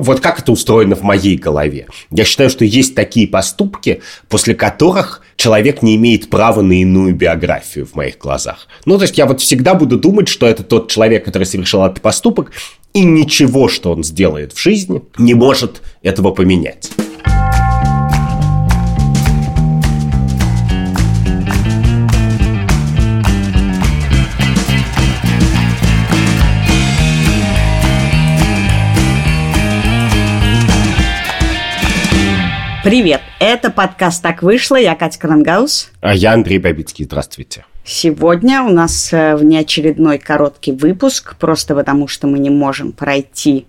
Вот 0.00 0.20
как 0.20 0.38
это 0.40 0.50
устроено 0.50 0.96
в 0.96 1.02
моей 1.02 1.36
голове? 1.36 1.86
Я 2.10 2.24
считаю, 2.24 2.48
что 2.48 2.64
есть 2.64 2.94
такие 2.94 3.28
поступки, 3.28 4.00
после 4.30 4.54
которых 4.54 5.20
человек 5.36 5.82
не 5.82 5.96
имеет 5.96 6.30
права 6.30 6.62
на 6.62 6.72
иную 6.72 7.14
биографию 7.14 7.84
в 7.86 7.94
моих 7.94 8.16
глазах. 8.16 8.66
Ну, 8.86 8.96
то 8.96 9.02
есть 9.02 9.18
я 9.18 9.26
вот 9.26 9.42
всегда 9.42 9.74
буду 9.74 9.98
думать, 9.98 10.28
что 10.28 10.46
это 10.46 10.62
тот 10.62 10.90
человек, 10.90 11.26
который 11.26 11.44
совершил 11.44 11.84
этот 11.84 12.00
поступок, 12.00 12.50
и 12.94 13.04
ничего, 13.04 13.68
что 13.68 13.92
он 13.92 14.02
сделает 14.02 14.54
в 14.54 14.60
жизни, 14.60 15.02
не 15.18 15.34
может 15.34 15.82
этого 16.02 16.30
поменять. 16.30 16.90
Привет! 32.82 33.20
Это 33.40 33.70
подкаст 33.70 34.22
«Так 34.22 34.42
вышло». 34.42 34.76
Я 34.76 34.94
Катя 34.94 35.18
Крангаус. 35.18 35.90
А 36.00 36.14
я 36.14 36.32
Андрей 36.32 36.58
Бабицкий. 36.58 37.04
Здравствуйте. 37.04 37.66
Сегодня 37.84 38.62
у 38.62 38.70
нас 38.70 39.12
э, 39.12 39.36
внеочередной 39.36 40.18
короткий 40.18 40.72
выпуск, 40.72 41.36
просто 41.36 41.74
потому 41.74 42.08
что 42.08 42.26
мы 42.26 42.38
не 42.38 42.48
можем 42.48 42.92
пройти 42.92 43.66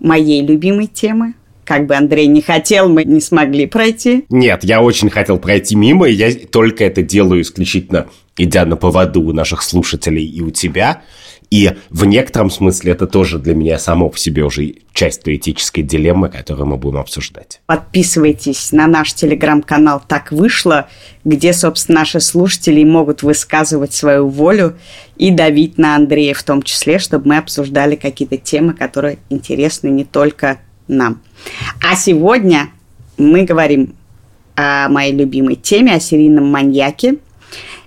моей 0.00 0.40
любимой 0.42 0.86
темы. 0.86 1.34
Как 1.64 1.86
бы 1.86 1.94
Андрей 1.94 2.26
не 2.26 2.40
хотел, 2.40 2.88
мы 2.88 3.04
не 3.04 3.20
смогли 3.20 3.66
пройти. 3.66 4.24
Нет, 4.30 4.64
я 4.64 4.80
очень 4.80 5.10
хотел 5.10 5.38
пройти 5.38 5.76
мимо, 5.76 6.08
и 6.08 6.14
я 6.14 6.32
только 6.32 6.84
это 6.84 7.02
делаю 7.02 7.42
исключительно 7.42 8.06
идя 8.38 8.64
на 8.64 8.76
поводу 8.76 9.20
у 9.20 9.32
наших 9.34 9.60
слушателей 9.60 10.24
и 10.24 10.40
у 10.40 10.50
тебя– 10.50 11.02
и 11.50 11.72
в 11.90 12.04
некотором 12.04 12.50
смысле 12.50 12.92
это 12.92 13.06
тоже 13.06 13.38
для 13.38 13.54
меня 13.54 13.78
само 13.78 14.08
по 14.08 14.18
себе 14.18 14.44
уже 14.44 14.74
часть 14.92 15.22
той 15.22 15.36
этической 15.36 15.82
дилеммы, 15.82 16.28
которую 16.28 16.66
мы 16.66 16.76
будем 16.76 16.98
обсуждать. 16.98 17.60
Подписывайтесь 17.66 18.72
на 18.72 18.86
наш 18.86 19.12
телеграм-канал 19.14 20.02
«Так 20.06 20.32
вышло», 20.32 20.88
где, 21.24 21.52
собственно, 21.52 22.00
наши 22.00 22.20
слушатели 22.20 22.82
могут 22.84 23.22
высказывать 23.22 23.92
свою 23.92 24.28
волю 24.28 24.76
и 25.16 25.30
давить 25.30 25.78
на 25.78 25.96
Андрея 25.96 26.34
в 26.34 26.42
том 26.42 26.62
числе, 26.62 26.98
чтобы 26.98 27.28
мы 27.28 27.38
обсуждали 27.38 27.96
какие-то 27.96 28.36
темы, 28.36 28.74
которые 28.74 29.18
интересны 29.30 29.88
не 29.88 30.04
только 30.04 30.58
нам. 30.88 31.20
А 31.82 31.96
сегодня 31.96 32.68
мы 33.16 33.44
говорим 33.44 33.94
о 34.56 34.88
моей 34.88 35.12
любимой 35.12 35.56
теме, 35.56 35.94
о 35.94 36.00
серийном 36.00 36.46
маньяке– 36.46 37.16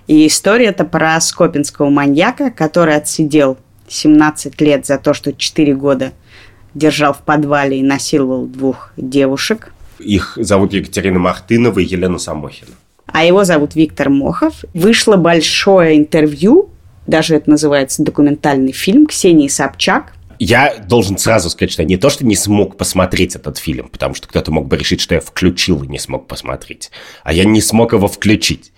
и 0.08 0.26
история 0.26 0.66
это 0.66 0.84
про 0.84 1.20
скопинского 1.20 1.90
маньяка, 1.90 2.50
который 2.50 2.96
отсидел 2.96 3.58
17 3.88 4.60
лет 4.60 4.86
за 4.86 4.98
то, 4.98 5.14
что 5.14 5.32
4 5.32 5.74
года 5.74 6.12
держал 6.74 7.12
в 7.12 7.18
подвале 7.18 7.78
и 7.78 7.82
насиловал 7.82 8.46
двух 8.46 8.92
девушек. 8.96 9.72
Их 9.98 10.38
зовут 10.40 10.72
Екатерина 10.72 11.18
Мартынова 11.18 11.78
и 11.78 11.84
Елена 11.84 12.18
Самохина. 12.18 12.70
А 13.06 13.24
его 13.24 13.44
зовут 13.44 13.74
Виктор 13.74 14.10
Мохов. 14.10 14.64
Вышло 14.74 15.16
большое 15.16 15.98
интервью, 15.98 16.70
даже 17.06 17.36
это 17.36 17.50
называется 17.50 18.02
документальный 18.02 18.72
фильм, 18.72 19.06
Ксении 19.06 19.48
Собчак. 19.48 20.14
Я 20.38 20.76
должен 20.86 21.18
сразу 21.18 21.50
сказать, 21.50 21.72
что 21.72 21.82
я 21.82 21.88
не 21.88 21.96
то, 21.96 22.10
что 22.10 22.24
не 22.24 22.36
смог 22.36 22.76
посмотреть 22.76 23.34
этот 23.34 23.58
фильм, 23.58 23.88
потому 23.88 24.14
что 24.14 24.28
кто-то 24.28 24.52
мог 24.52 24.68
бы 24.68 24.76
решить, 24.76 25.00
что 25.00 25.16
я 25.16 25.20
включил 25.20 25.82
и 25.82 25.88
не 25.88 25.98
смог 25.98 26.28
посмотреть, 26.28 26.90
а 27.24 27.32
я 27.32 27.44
не 27.44 27.60
смог 27.60 27.92
его 27.92 28.06
включить. 28.06 28.72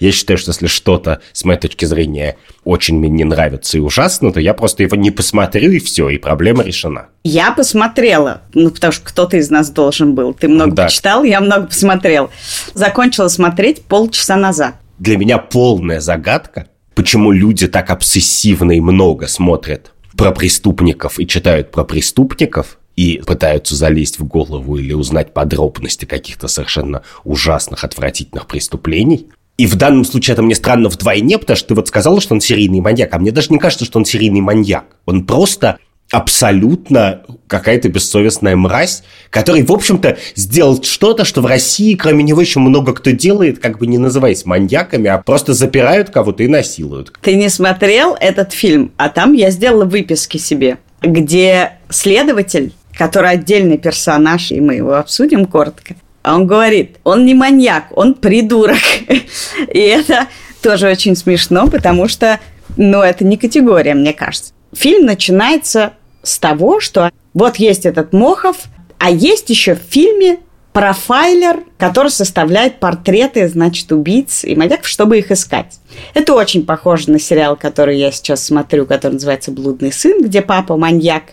Я 0.00 0.12
считаю, 0.12 0.38
что 0.38 0.50
если 0.50 0.66
что-то, 0.66 1.20
с 1.32 1.44
моей 1.44 1.60
точки 1.60 1.84
зрения, 1.84 2.36
очень 2.64 2.98
мне 2.98 3.10
не 3.10 3.24
нравится 3.24 3.76
и 3.76 3.80
ужасно, 3.80 4.32
то 4.32 4.40
я 4.40 4.54
просто 4.54 4.82
его 4.82 4.96
не 4.96 5.10
посмотрю, 5.10 5.70
и 5.70 5.78
все, 5.78 6.08
и 6.08 6.16
проблема 6.16 6.64
решена. 6.64 7.08
Я 7.22 7.52
посмотрела, 7.52 8.42
ну, 8.54 8.70
потому 8.70 8.92
что 8.94 9.04
кто-то 9.04 9.36
из 9.36 9.50
нас 9.50 9.70
должен 9.70 10.14
был. 10.14 10.32
Ты 10.32 10.48
много 10.48 10.72
да. 10.72 10.84
почитал, 10.86 11.22
я 11.22 11.40
много 11.40 11.66
посмотрел. 11.66 12.30
Закончила 12.72 13.28
смотреть 13.28 13.82
полчаса 13.82 14.36
назад. 14.36 14.76
Для 14.98 15.18
меня 15.18 15.36
полная 15.36 16.00
загадка, 16.00 16.66
почему 16.94 17.30
люди 17.30 17.68
так 17.68 17.90
обсессивно 17.90 18.72
и 18.72 18.80
много 18.80 19.28
смотрят 19.28 19.92
про 20.16 20.32
преступников 20.32 21.20
и 21.20 21.26
читают 21.26 21.70
про 21.70 21.84
преступников, 21.84 22.78
и 22.96 23.22
пытаются 23.24 23.74
залезть 23.74 24.18
в 24.18 24.24
голову 24.24 24.76
или 24.76 24.92
узнать 24.92 25.32
подробности 25.32 26.04
каких-то 26.04 26.48
совершенно 26.48 27.02
ужасных, 27.24 27.84
отвратительных 27.84 28.46
преступлений. 28.46 29.28
И 29.60 29.66
в 29.66 29.76
данном 29.76 30.06
случае 30.06 30.32
это 30.32 30.42
мне 30.42 30.54
странно 30.54 30.88
вдвойне, 30.88 31.36
потому 31.36 31.54
что 31.54 31.68
ты 31.68 31.74
вот 31.74 31.86
сказала, 31.86 32.18
что 32.22 32.32
он 32.32 32.40
серийный 32.40 32.80
маньяк, 32.80 33.12
а 33.12 33.18
мне 33.18 33.30
даже 33.30 33.48
не 33.50 33.58
кажется, 33.58 33.84
что 33.84 33.98
он 33.98 34.06
серийный 34.06 34.40
маньяк. 34.40 34.86
Он 35.04 35.26
просто 35.26 35.76
абсолютно 36.10 37.24
какая-то 37.46 37.90
бессовестная 37.90 38.56
мразь, 38.56 39.02
который, 39.28 39.62
в 39.62 39.70
общем-то, 39.70 40.16
сделал 40.34 40.82
что-то, 40.82 41.26
что 41.26 41.42
в 41.42 41.46
России, 41.46 41.94
кроме 41.94 42.24
него, 42.24 42.40
еще 42.40 42.58
много 42.58 42.94
кто 42.94 43.10
делает, 43.10 43.58
как 43.58 43.78
бы 43.78 43.86
не 43.86 43.98
называясь 43.98 44.46
маньяками, 44.46 45.10
а 45.10 45.18
просто 45.18 45.52
запирают 45.52 46.08
кого-то 46.08 46.42
и 46.42 46.48
насилуют. 46.48 47.12
Ты 47.20 47.34
не 47.34 47.50
смотрел 47.50 48.16
этот 48.18 48.54
фильм, 48.54 48.92
а 48.96 49.10
там 49.10 49.34
я 49.34 49.50
сделала 49.50 49.84
выписки 49.84 50.38
себе, 50.38 50.78
где 51.02 51.72
следователь, 51.90 52.72
который 52.96 53.32
отдельный 53.32 53.76
персонаж, 53.76 54.52
и 54.52 54.60
мы 54.62 54.76
его 54.76 54.94
обсудим 54.94 55.44
коротко, 55.44 55.96
а 56.30 56.36
он 56.36 56.46
говорит, 56.46 56.98
он 57.02 57.26
не 57.26 57.34
маньяк, 57.34 57.86
он 57.90 58.14
придурок. 58.14 58.78
И 59.74 59.78
это 59.78 60.28
тоже 60.62 60.88
очень 60.88 61.16
смешно, 61.16 61.66
потому 61.66 62.06
что, 62.06 62.38
ну, 62.76 63.02
это 63.02 63.24
не 63.24 63.36
категория, 63.36 63.94
мне 63.94 64.12
кажется. 64.12 64.52
Фильм 64.72 65.06
начинается 65.06 65.94
с 66.22 66.38
того, 66.38 66.78
что 66.78 67.10
вот 67.34 67.56
есть 67.56 67.84
этот 67.84 68.12
Мохов, 68.12 68.58
а 68.98 69.10
есть 69.10 69.50
еще 69.50 69.74
в 69.74 69.80
фильме 69.80 70.38
профайлер, 70.72 71.64
который 71.78 72.12
составляет 72.12 72.78
портреты, 72.78 73.48
значит, 73.48 73.90
убийц 73.90 74.44
и 74.44 74.54
маньяков, 74.54 74.86
чтобы 74.86 75.18
их 75.18 75.32
искать. 75.32 75.80
Это 76.14 76.34
очень 76.34 76.64
похоже 76.64 77.10
на 77.10 77.18
сериал, 77.18 77.56
который 77.56 77.98
я 77.98 78.12
сейчас 78.12 78.44
смотрю, 78.44 78.86
который 78.86 79.14
называется 79.14 79.50
«Блудный 79.50 79.90
сын», 79.90 80.22
где 80.22 80.42
папа 80.42 80.76
маньяк 80.76 81.24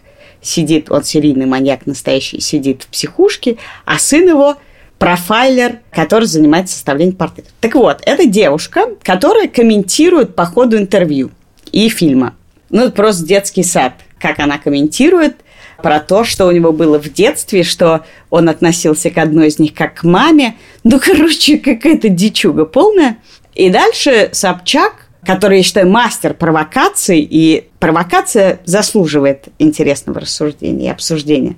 сидит, 0.42 0.90
он 0.90 1.04
серийный 1.04 1.46
маньяк 1.46 1.86
настоящий, 1.86 2.40
сидит 2.40 2.84
в 2.84 2.88
психушке, 2.88 3.58
а 3.86 4.00
сын 4.00 4.28
его 4.28 4.58
профайлер, 5.00 5.80
который 5.92 6.26
занимается 6.26 6.76
составлением 6.76 7.16
портретов. 7.16 7.54
Так 7.62 7.76
вот, 7.76 8.02
это 8.06 8.26
девушка, 8.26 8.88
которая 9.04 9.48
комментирует 9.48 10.36
по 10.36 10.46
ходу 10.46 10.78
интервью 10.78 11.32
и 11.72 11.90
фильма. 11.90 12.36
Ну, 12.70 12.84
это 12.84 12.92
просто 12.92 13.26
детский 13.26 13.64
сад, 13.64 13.94
как 14.20 14.40
она 14.40 14.58
комментирует 14.58 15.38
про 15.82 16.00
то, 16.00 16.24
что 16.24 16.48
у 16.48 16.52
него 16.52 16.72
было 16.72 17.00
в 17.00 17.14
детстве, 17.14 17.64
что 17.64 18.04
он 18.32 18.50
относился 18.50 19.12
к 19.12 19.18
одной 19.20 19.48
из 19.48 19.60
них 19.60 19.74
как 19.74 19.96
к 19.96 20.04
маме. 20.04 20.56
Ну, 20.84 21.00
короче, 21.00 21.60
какая-то 21.60 22.10
дичуга 22.10 22.66
полная. 22.66 23.18
И 23.54 23.70
дальше 23.70 24.30
Собчак, 24.34 25.08
который, 25.24 25.58
я 25.58 25.64
считаю, 25.64 25.90
мастер 25.90 26.34
провокаций, 26.34 27.20
и 27.20 27.68
провокация 27.80 28.60
заслуживает 28.66 29.46
интересного 29.60 30.22
рассуждения 30.22 30.88
и 30.88 30.92
обсуждения. 30.92 31.56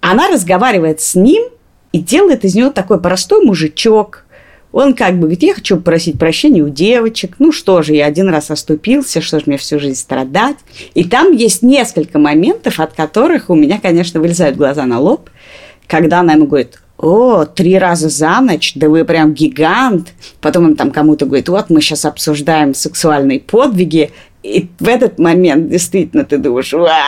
Она 0.00 0.28
разговаривает 0.28 1.00
с 1.00 1.14
ним– 1.14 1.44
и 1.92 1.98
делает 1.98 2.44
из 2.44 2.54
него 2.54 2.70
такой 2.70 3.00
простой 3.00 3.44
мужичок. 3.44 4.24
Он 4.72 4.94
как 4.94 5.14
бы 5.14 5.22
говорит, 5.22 5.42
я 5.42 5.54
хочу 5.54 5.78
просить 5.78 6.18
прощения 6.18 6.62
у 6.62 6.70
девочек. 6.70 7.34
Ну 7.38 7.52
что 7.52 7.82
же, 7.82 7.92
я 7.92 8.06
один 8.06 8.30
раз 8.30 8.50
оступился, 8.50 9.20
что 9.20 9.38
же 9.38 9.44
мне 9.46 9.58
всю 9.58 9.78
жизнь 9.78 9.98
страдать. 9.98 10.56
И 10.94 11.04
там 11.04 11.32
есть 11.32 11.62
несколько 11.62 12.18
моментов, 12.18 12.80
от 12.80 12.94
которых 12.94 13.50
у 13.50 13.54
меня, 13.54 13.78
конечно, 13.80 14.18
вылезают 14.18 14.56
глаза 14.56 14.86
на 14.86 14.98
лоб, 14.98 15.28
когда 15.86 16.20
она 16.20 16.32
ему 16.32 16.46
говорит, 16.46 16.78
о, 16.96 17.44
три 17.44 17.78
раза 17.78 18.08
за 18.08 18.40
ночь, 18.40 18.72
да 18.74 18.88
вы 18.88 19.04
прям 19.04 19.34
гигант. 19.34 20.12
Потом 20.40 20.66
он 20.66 20.76
там 20.76 20.90
кому-то 20.90 21.26
говорит, 21.26 21.48
вот 21.50 21.68
мы 21.68 21.82
сейчас 21.82 22.06
обсуждаем 22.06 22.74
сексуальные 22.74 23.40
подвиги. 23.40 24.10
И 24.42 24.68
в 24.78 24.88
этот 24.88 25.18
момент 25.18 25.68
действительно 25.68 26.24
ты 26.24 26.38
думаешь, 26.38 26.72
Ва! 26.72 26.98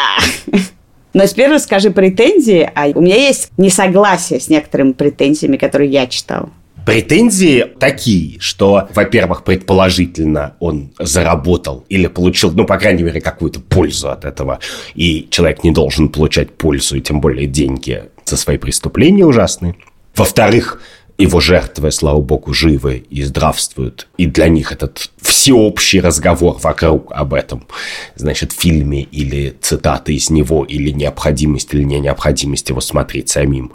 Но 1.14 1.24
теперь 1.26 1.50
расскажи 1.50 1.90
претензии, 1.90 2.68
а 2.74 2.88
у 2.88 3.00
меня 3.00 3.16
есть 3.16 3.50
несогласие 3.56 4.40
с 4.40 4.48
некоторыми 4.48 4.92
претензиями, 4.92 5.56
которые 5.56 5.90
я 5.90 6.06
читал. 6.08 6.50
Претензии 6.84 7.64
такие, 7.78 8.38
что, 8.40 8.88
во-первых, 8.94 9.44
предположительно 9.44 10.56
он 10.60 10.92
заработал 10.98 11.86
или 11.88 12.08
получил, 12.08 12.50
ну, 12.50 12.66
по 12.66 12.76
крайней 12.76 13.04
мере, 13.04 13.22
какую-то 13.22 13.60
пользу 13.60 14.10
от 14.10 14.26
этого, 14.26 14.58
и 14.94 15.26
человек 15.30 15.64
не 15.64 15.70
должен 15.70 16.10
получать 16.10 16.50
пользу, 16.50 16.96
и 16.96 17.00
тем 17.00 17.22
более 17.22 17.46
деньги 17.46 18.04
за 18.26 18.36
свои 18.36 18.58
преступления 18.58 19.24
ужасные. 19.24 19.76
Во-вторых, 20.14 20.82
его 21.16 21.40
жертвы, 21.40 21.90
слава 21.92 22.20
богу, 22.20 22.52
живы 22.52 23.04
и 23.08 23.22
здравствуют. 23.22 24.08
И 24.16 24.26
для 24.26 24.48
них 24.48 24.72
этот 24.72 25.10
всеобщий 25.20 26.00
разговор 26.00 26.58
вокруг 26.60 27.12
об 27.12 27.34
этом, 27.34 27.66
значит, 28.16 28.52
фильме 28.52 29.02
или 29.02 29.54
цитаты 29.60 30.14
из 30.14 30.30
него, 30.30 30.64
или 30.64 30.90
необходимость 30.90 31.72
или 31.72 31.84
не 31.84 32.00
необходимость 32.00 32.68
его 32.68 32.80
смотреть 32.80 33.28
самим 33.28 33.72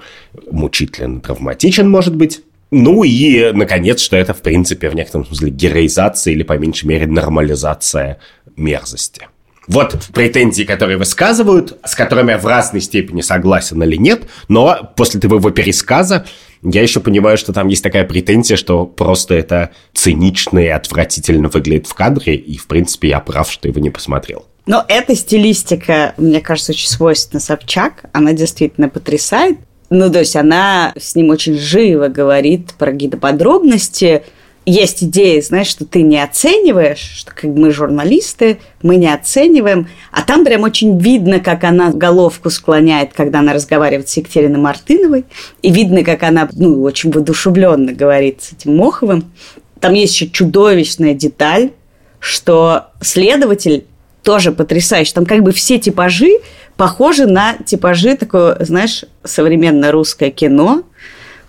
мучителен, 0.51 1.21
травматичен, 1.21 1.89
может 1.89 2.15
быть. 2.15 2.41
Ну 2.71 3.03
и, 3.03 3.51
наконец, 3.51 3.99
что 3.99 4.15
это, 4.15 4.33
в 4.33 4.41
принципе, 4.41 4.89
в 4.89 4.95
некотором 4.95 5.25
смысле 5.25 5.49
героизация 5.49 6.33
или, 6.33 6.43
по 6.43 6.57
меньшей 6.57 6.85
мере, 6.85 7.07
нормализация 7.07 8.19
мерзости. 8.55 9.27
Вот 9.67 10.09
претензии, 10.13 10.63
которые 10.63 10.97
высказывают, 10.97 11.77
с 11.85 11.93
которыми 11.93 12.31
я 12.31 12.39
в 12.39 12.45
разной 12.45 12.81
степени 12.81 13.21
согласен 13.21 13.81
или 13.83 13.97
нет, 13.97 14.23
но 14.47 14.91
после 14.95 15.19
твоего 15.19 15.51
пересказа 15.51 16.25
я 16.63 16.81
еще 16.81 16.99
понимаю, 16.99 17.37
что 17.37 17.53
там 17.53 17.67
есть 17.67 17.83
такая 17.83 18.05
претензия, 18.05 18.57
что 18.57 18.85
просто 18.85 19.35
это 19.35 19.71
цинично 19.93 20.59
и 20.59 20.67
отвратительно 20.67 21.49
выглядит 21.49 21.87
в 21.87 21.93
кадре, 21.93 22.35
и, 22.35 22.57
в 22.57 22.67
принципе, 22.67 23.09
я 23.09 23.19
прав, 23.19 23.51
что 23.51 23.67
его 23.67 23.79
не 23.79 23.89
посмотрел. 23.89 24.45
Но 24.65 24.85
эта 24.87 25.15
стилистика, 25.15 26.13
мне 26.17 26.41
кажется, 26.41 26.73
очень 26.73 26.89
свойственна 26.89 27.39
Собчак. 27.39 28.05
Она 28.13 28.33
действительно 28.33 28.87
потрясает. 28.87 29.57
Ну, 29.89 30.11
то 30.11 30.19
есть 30.19 30.35
она 30.35 30.93
с 30.99 31.15
ним 31.15 31.29
очень 31.29 31.57
живо 31.57 32.07
говорит 32.07 32.73
про 32.77 32.91
какие-то 32.91 33.17
подробности, 33.17 34.21
есть 34.69 35.03
идея, 35.03 35.41
знаешь, 35.41 35.67
что 35.67 35.85
ты 35.85 36.01
не 36.01 36.21
оцениваешь, 36.21 36.99
что 36.99 37.31
как 37.33 37.45
мы 37.45 37.71
журналисты, 37.71 38.59
мы 38.81 38.97
не 38.97 39.11
оцениваем, 39.11 39.87
а 40.11 40.21
там 40.21 40.45
прям 40.45 40.63
очень 40.63 40.99
видно, 40.99 41.39
как 41.39 41.63
она 41.63 41.91
головку 41.91 42.49
склоняет, 42.49 43.13
когда 43.13 43.39
она 43.39 43.53
разговаривает 43.53 44.09
с 44.09 44.17
Екатериной 44.17 44.59
Мартыновой, 44.59 45.25
и 45.61 45.71
видно, 45.71 46.03
как 46.03 46.23
она, 46.23 46.47
ну, 46.53 46.81
очень 46.83 47.11
воодушевленно 47.11 47.93
говорит 47.93 48.41
с 48.41 48.53
этим 48.53 48.77
Моховым. 48.77 49.31
Там 49.79 49.93
есть 49.93 50.13
еще 50.13 50.29
чудовищная 50.29 51.13
деталь, 51.13 51.71
что 52.19 52.87
следователь 53.01 53.85
тоже 54.23 54.51
потрясающий. 54.51 55.13
Там 55.13 55.25
как 55.25 55.41
бы 55.41 55.51
все 55.51 55.79
типажи 55.79 56.29
похожи 56.75 57.25
на 57.25 57.55
типажи 57.65 58.15
такое, 58.17 58.57
знаешь, 58.59 59.05
современное 59.23 59.91
русское 59.91 60.31
кино– 60.31 60.83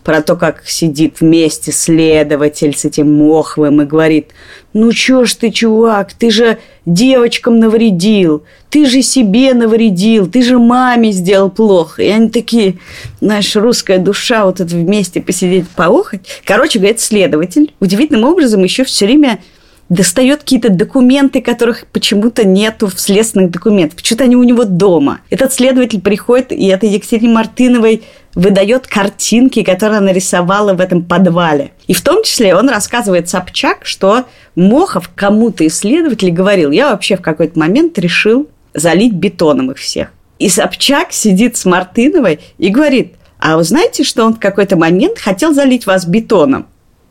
про 0.04 0.22
то, 0.22 0.36
как 0.36 0.62
сидит 0.66 1.20
вместе 1.20 1.72
следователь 1.72 2.76
с 2.76 2.84
этим 2.84 3.12
Моховым 3.12 3.82
и 3.82 3.84
говорит, 3.84 4.28
ну 4.72 4.92
чё 4.92 5.24
ж 5.24 5.34
ты, 5.34 5.50
чувак, 5.50 6.12
ты 6.12 6.30
же 6.30 6.58
девочкам 6.86 7.58
навредил, 7.58 8.44
ты 8.70 8.86
же 8.86 9.02
себе 9.02 9.52
навредил, 9.54 10.26
ты 10.26 10.42
же 10.42 10.58
маме 10.58 11.12
сделал 11.12 11.50
плохо. 11.50 12.02
И 12.02 12.08
они 12.08 12.30
такие, 12.30 12.78
знаешь, 13.20 13.54
русская 13.56 13.98
душа, 13.98 14.44
вот 14.44 14.60
это 14.60 14.74
вместе 14.74 15.20
посидеть, 15.20 15.68
поохать. 15.68 16.40
Короче, 16.44 16.78
говорит, 16.78 17.00
следователь 17.00 17.74
удивительным 17.80 18.24
образом 18.24 18.62
еще 18.62 18.84
все 18.84 19.06
время 19.06 19.40
достает 19.90 20.40
какие-то 20.40 20.70
документы, 20.70 21.42
которых 21.42 21.86
почему-то 21.88 22.46
нету 22.46 22.86
в 22.86 22.98
следственных 22.98 23.50
документах. 23.50 23.96
Почему-то 23.96 24.24
они 24.24 24.36
у 24.36 24.44
него 24.44 24.64
дома. 24.64 25.20
Этот 25.30 25.52
следователь 25.52 26.00
приходит, 26.00 26.52
и 26.52 26.66
это 26.68 26.86
Екатерине 26.86 27.34
Мартыновой 27.34 28.04
выдает 28.36 28.86
картинки, 28.86 29.64
которые 29.64 29.98
она 29.98 30.12
рисовала 30.12 30.74
в 30.74 30.80
этом 30.80 31.02
подвале. 31.02 31.72
И 31.88 31.92
в 31.92 32.00
том 32.02 32.22
числе 32.22 32.54
он 32.54 32.68
рассказывает 32.68 33.28
Собчак, 33.28 33.84
что 33.84 34.24
Мохов 34.54 35.10
кому-то 35.14 35.66
исследователь 35.66 36.30
говорил, 36.30 36.70
я 36.70 36.90
вообще 36.90 37.16
в 37.16 37.22
какой-то 37.22 37.58
момент 37.58 37.98
решил 37.98 38.48
залить 38.72 39.12
бетоном 39.12 39.72
их 39.72 39.78
всех. 39.78 40.12
И 40.38 40.48
Собчак 40.48 41.10
сидит 41.10 41.56
с 41.56 41.64
Мартыновой 41.64 42.38
и 42.58 42.68
говорит, 42.68 43.14
а 43.40 43.56
вы 43.56 43.64
знаете, 43.64 44.04
что 44.04 44.24
он 44.24 44.34
в 44.34 44.38
какой-то 44.38 44.76
момент 44.76 45.18
хотел 45.18 45.52
залить 45.52 45.86
вас 45.86 46.06
бетоном? 46.06 46.68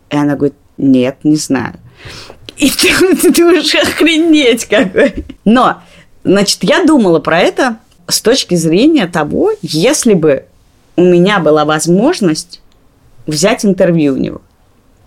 И 0.09 0.15
она 0.15 0.35
говорит, 0.35 0.55
нет, 0.77 1.17
не 1.23 1.35
знаю. 1.35 1.73
И 2.59 2.69
ты, 2.69 3.31
ты, 3.31 3.45
уже 3.45 3.79
охренеть 3.79 4.65
какой. 4.65 5.25
Но, 5.45 5.81
значит, 6.23 6.59
я 6.61 6.83
думала 6.83 7.19
про 7.19 7.39
это 7.39 7.77
с 8.07 8.21
точки 8.21 8.55
зрения 8.55 9.07
того, 9.07 9.51
если 9.61 10.13
бы 10.13 10.45
у 10.97 11.03
меня 11.03 11.39
была 11.39 11.63
возможность 11.63 12.61
взять 13.25 13.63
интервью 13.63 14.13
у 14.13 14.17
него. 14.17 14.41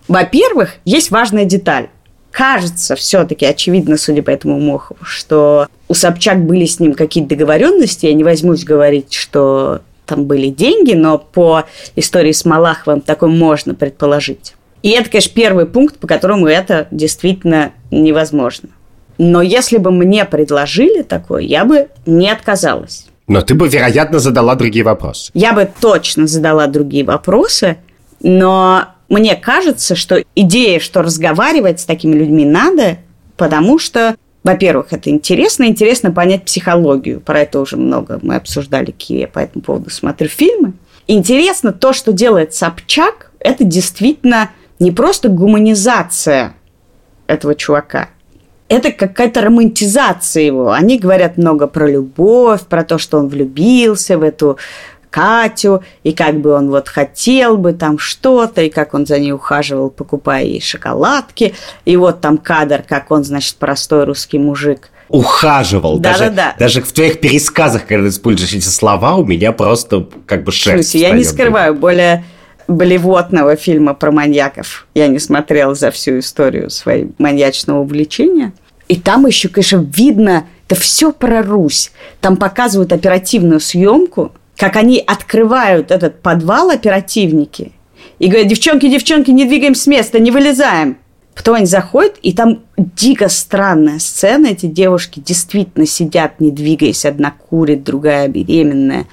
Во-первых, 0.08 0.76
есть 0.84 1.10
важная 1.10 1.44
деталь. 1.44 1.88
Кажется, 2.30 2.96
все-таки 2.96 3.44
очевидно, 3.44 3.98
судя 3.98 4.22
по 4.22 4.30
этому 4.30 4.58
Мохову, 4.58 4.98
что 5.02 5.68
у 5.88 5.94
Собчак 5.94 6.42
были 6.46 6.64
с 6.64 6.80
ним 6.80 6.94
какие-то 6.94 7.30
договоренности. 7.30 8.06
Я 8.06 8.14
не 8.14 8.24
возьмусь 8.24 8.64
говорить, 8.64 9.12
что 9.12 9.82
там 10.06 10.24
были 10.24 10.48
деньги, 10.48 10.94
но 10.94 11.18
по 11.18 11.64
истории 11.94 12.32
с 12.32 12.46
Малаховым 12.46 13.02
такое 13.02 13.28
можно 13.28 13.74
предположить. 13.74 14.54
И 14.82 14.90
это, 14.90 15.10
конечно, 15.10 15.32
первый 15.34 15.66
пункт, 15.66 15.98
по 15.98 16.06
которому 16.06 16.46
это 16.46 16.88
действительно 16.90 17.72
невозможно. 17.90 18.70
Но 19.18 19.42
если 19.42 19.78
бы 19.78 19.90
мне 19.90 20.24
предложили 20.24 21.02
такое, 21.02 21.42
я 21.42 21.64
бы 21.64 21.88
не 22.06 22.30
отказалась. 22.30 23.06
Но 23.28 23.40
ты 23.42 23.54
бы, 23.54 23.68
вероятно, 23.68 24.18
задала 24.18 24.54
другие 24.56 24.84
вопросы. 24.84 25.30
Я 25.34 25.52
бы 25.52 25.70
точно 25.80 26.26
задала 26.26 26.66
другие 26.66 27.04
вопросы, 27.04 27.76
но 28.20 28.86
мне 29.08 29.36
кажется, 29.36 29.94
что 29.94 30.24
идея, 30.34 30.80
что 30.80 31.02
разговаривать 31.02 31.80
с 31.80 31.84
такими 31.84 32.16
людьми 32.16 32.44
надо, 32.44 32.98
потому 33.36 33.78
что, 33.78 34.16
во-первых, 34.42 34.92
это 34.92 35.10
интересно, 35.10 35.64
интересно 35.64 36.10
понять 36.10 36.44
психологию. 36.44 37.20
Про 37.20 37.40
это 37.40 37.60
уже 37.60 37.76
много 37.76 38.18
мы 38.22 38.36
обсуждали, 38.36 38.86
какие 38.86 39.20
я 39.20 39.28
по 39.28 39.38
этому 39.38 39.62
поводу 39.62 39.90
смотрю 39.90 40.28
фильмы. 40.28 40.72
Интересно 41.06 41.72
то, 41.72 41.92
что 41.92 42.12
делает 42.12 42.54
Собчак, 42.54 43.30
это 43.38 43.64
действительно 43.64 44.50
не 44.82 44.90
просто 44.90 45.28
гуманизация 45.28 46.54
этого 47.26 47.54
чувака, 47.54 48.08
это 48.68 48.90
какая-то 48.90 49.42
романтизация 49.42 50.42
его. 50.42 50.72
Они 50.72 50.98
говорят 50.98 51.36
много 51.36 51.66
про 51.66 51.86
любовь, 51.86 52.62
про 52.62 52.84
то, 52.84 52.98
что 52.98 53.18
он 53.18 53.28
влюбился 53.28 54.18
в 54.18 54.22
эту 54.22 54.58
Катю, 55.10 55.84
и 56.04 56.12
как 56.12 56.40
бы 56.40 56.52
он 56.52 56.70
вот 56.70 56.88
хотел 56.88 57.58
бы 57.58 57.74
там 57.74 57.98
что-то, 57.98 58.62
и 58.62 58.70
как 58.70 58.94
он 58.94 59.04
за 59.04 59.18
ней 59.18 59.32
ухаживал, 59.32 59.90
покупая 59.90 60.44
ей 60.44 60.62
шоколадки. 60.62 61.54
И 61.84 61.96
вот 61.98 62.22
там 62.22 62.38
кадр, 62.38 62.82
как 62.88 63.10
он, 63.10 63.22
значит, 63.22 63.56
простой 63.56 64.04
русский 64.04 64.38
мужик. 64.38 64.88
Ухаживал. 65.08 65.98
Да, 65.98 66.12
даже, 66.12 66.24
да, 66.24 66.30
да. 66.30 66.54
Даже 66.58 66.80
в 66.80 66.90
твоих 66.90 67.20
пересказах, 67.20 67.86
когда 67.86 68.04
ты 68.04 68.08
используешь 68.08 68.54
эти 68.54 68.68
слова, 68.68 69.16
у 69.16 69.24
меня 69.26 69.52
просто 69.52 70.08
как 70.24 70.44
бы 70.44 70.50
шерсть 70.50 70.92
Слушай, 70.92 71.02
я 71.02 71.10
не 71.10 71.24
скрываю, 71.24 71.74
более 71.74 72.24
болевотного 72.72 73.56
фильма 73.56 73.94
про 73.94 74.10
маньяков 74.10 74.86
я 74.94 75.06
не 75.08 75.18
смотрела 75.18 75.74
за 75.74 75.90
всю 75.90 76.18
историю 76.18 76.70
своего 76.70 77.10
маньячного 77.18 77.80
увлечения. 77.80 78.52
И 78.88 78.96
там 78.96 79.26
еще, 79.26 79.48
конечно, 79.48 79.86
видно, 79.94 80.46
это 80.68 80.80
все 80.80 81.12
про 81.12 81.42
Русь. 81.42 81.92
Там 82.20 82.36
показывают 82.36 82.92
оперативную 82.92 83.60
съемку, 83.60 84.32
как 84.56 84.76
они 84.76 85.02
открывают 85.06 85.90
этот 85.90 86.20
подвал 86.20 86.70
оперативники 86.70 87.72
и 88.18 88.28
говорят, 88.28 88.48
девчонки, 88.48 88.88
девчонки, 88.88 89.30
не 89.30 89.46
двигаем 89.46 89.74
с 89.74 89.86
места, 89.88 90.20
не 90.20 90.30
вылезаем. 90.30 90.96
Потом 91.34 91.56
они 91.56 91.66
заходят, 91.66 92.18
и 92.22 92.32
там 92.32 92.60
дико 92.76 93.28
странная 93.28 93.98
сцена. 93.98 94.46
Эти 94.46 94.66
девушки 94.66 95.18
действительно 95.18 95.86
сидят, 95.86 96.38
не 96.38 96.50
двигаясь. 96.50 97.04
Одна 97.04 97.32
курит, 97.32 97.82
другая 97.82 98.28
беременная. 98.28 99.06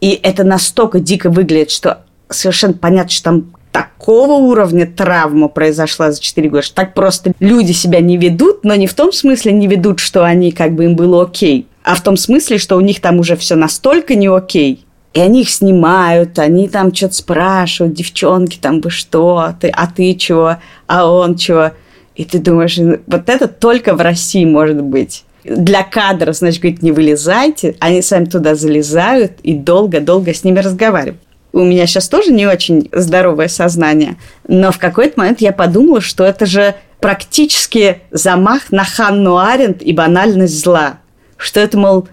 И 0.00 0.18
это 0.22 0.44
настолько 0.44 1.00
дико 1.00 1.28
выглядит, 1.28 1.70
что 1.70 2.04
совершенно 2.34 2.74
понятно, 2.74 3.10
что 3.10 3.24
там 3.24 3.54
такого 3.74 4.34
уровня 4.34 4.86
травма 4.86 5.48
произошла 5.48 6.12
за 6.12 6.20
4 6.20 6.48
года, 6.48 6.62
что 6.62 6.76
так 6.76 6.94
просто 6.94 7.32
люди 7.40 7.72
себя 7.72 8.00
не 8.00 8.16
ведут, 8.16 8.62
но 8.62 8.76
не 8.76 8.86
в 8.86 8.94
том 8.94 9.12
смысле 9.12 9.52
не 9.52 9.66
ведут, 9.66 9.98
что 9.98 10.24
они 10.24 10.52
как 10.52 10.74
бы 10.74 10.84
им 10.84 10.94
было 10.94 11.24
окей, 11.24 11.66
а 11.82 11.96
в 11.96 12.02
том 12.02 12.16
смысле, 12.16 12.58
что 12.58 12.76
у 12.76 12.80
них 12.80 13.00
там 13.00 13.18
уже 13.18 13.36
все 13.36 13.56
настолько 13.56 14.14
не 14.14 14.28
окей, 14.28 14.86
и 15.12 15.20
они 15.20 15.42
их 15.42 15.50
снимают, 15.50 16.38
они 16.38 16.68
там 16.68 16.94
что-то 16.94 17.14
спрашивают, 17.14 17.94
девчонки, 17.94 18.58
там 18.60 18.80
бы 18.80 18.90
что, 18.90 19.54
ты, 19.60 19.68
а 19.68 19.86
ты 19.86 20.14
чего, 20.14 20.56
а 20.86 21.10
он 21.10 21.36
чего. 21.36 21.70
И 22.14 22.24
ты 22.24 22.38
думаешь, 22.38 22.78
вот 22.78 23.28
это 23.28 23.48
только 23.48 23.94
в 23.94 24.00
России 24.00 24.44
может 24.44 24.80
быть. 24.82 25.24
Для 25.44 25.82
кадра, 25.82 26.32
значит, 26.32 26.62
говорит, 26.62 26.82
не 26.82 26.90
вылезайте, 26.90 27.76
они 27.78 28.02
сами 28.02 28.24
туда 28.24 28.54
залезают 28.54 29.32
и 29.42 29.54
долго-долго 29.54 30.32
с 30.32 30.42
ними 30.42 30.60
разговаривают 30.60 31.23
у 31.54 31.64
меня 31.64 31.86
сейчас 31.86 32.08
тоже 32.08 32.32
не 32.32 32.46
очень 32.46 32.88
здоровое 32.92 33.48
сознание, 33.48 34.16
но 34.48 34.72
в 34.72 34.78
какой-то 34.78 35.20
момент 35.20 35.40
я 35.40 35.52
подумала, 35.52 36.00
что 36.00 36.24
это 36.24 36.46
же 36.46 36.74
практически 37.00 38.00
замах 38.10 38.72
на 38.72 38.84
Ханну 38.84 39.36
Аренд 39.36 39.80
и 39.80 39.92
банальность 39.92 40.58
зла. 40.60 40.98
Что 41.36 41.60
это, 41.60 41.78
мол, 41.78 42.08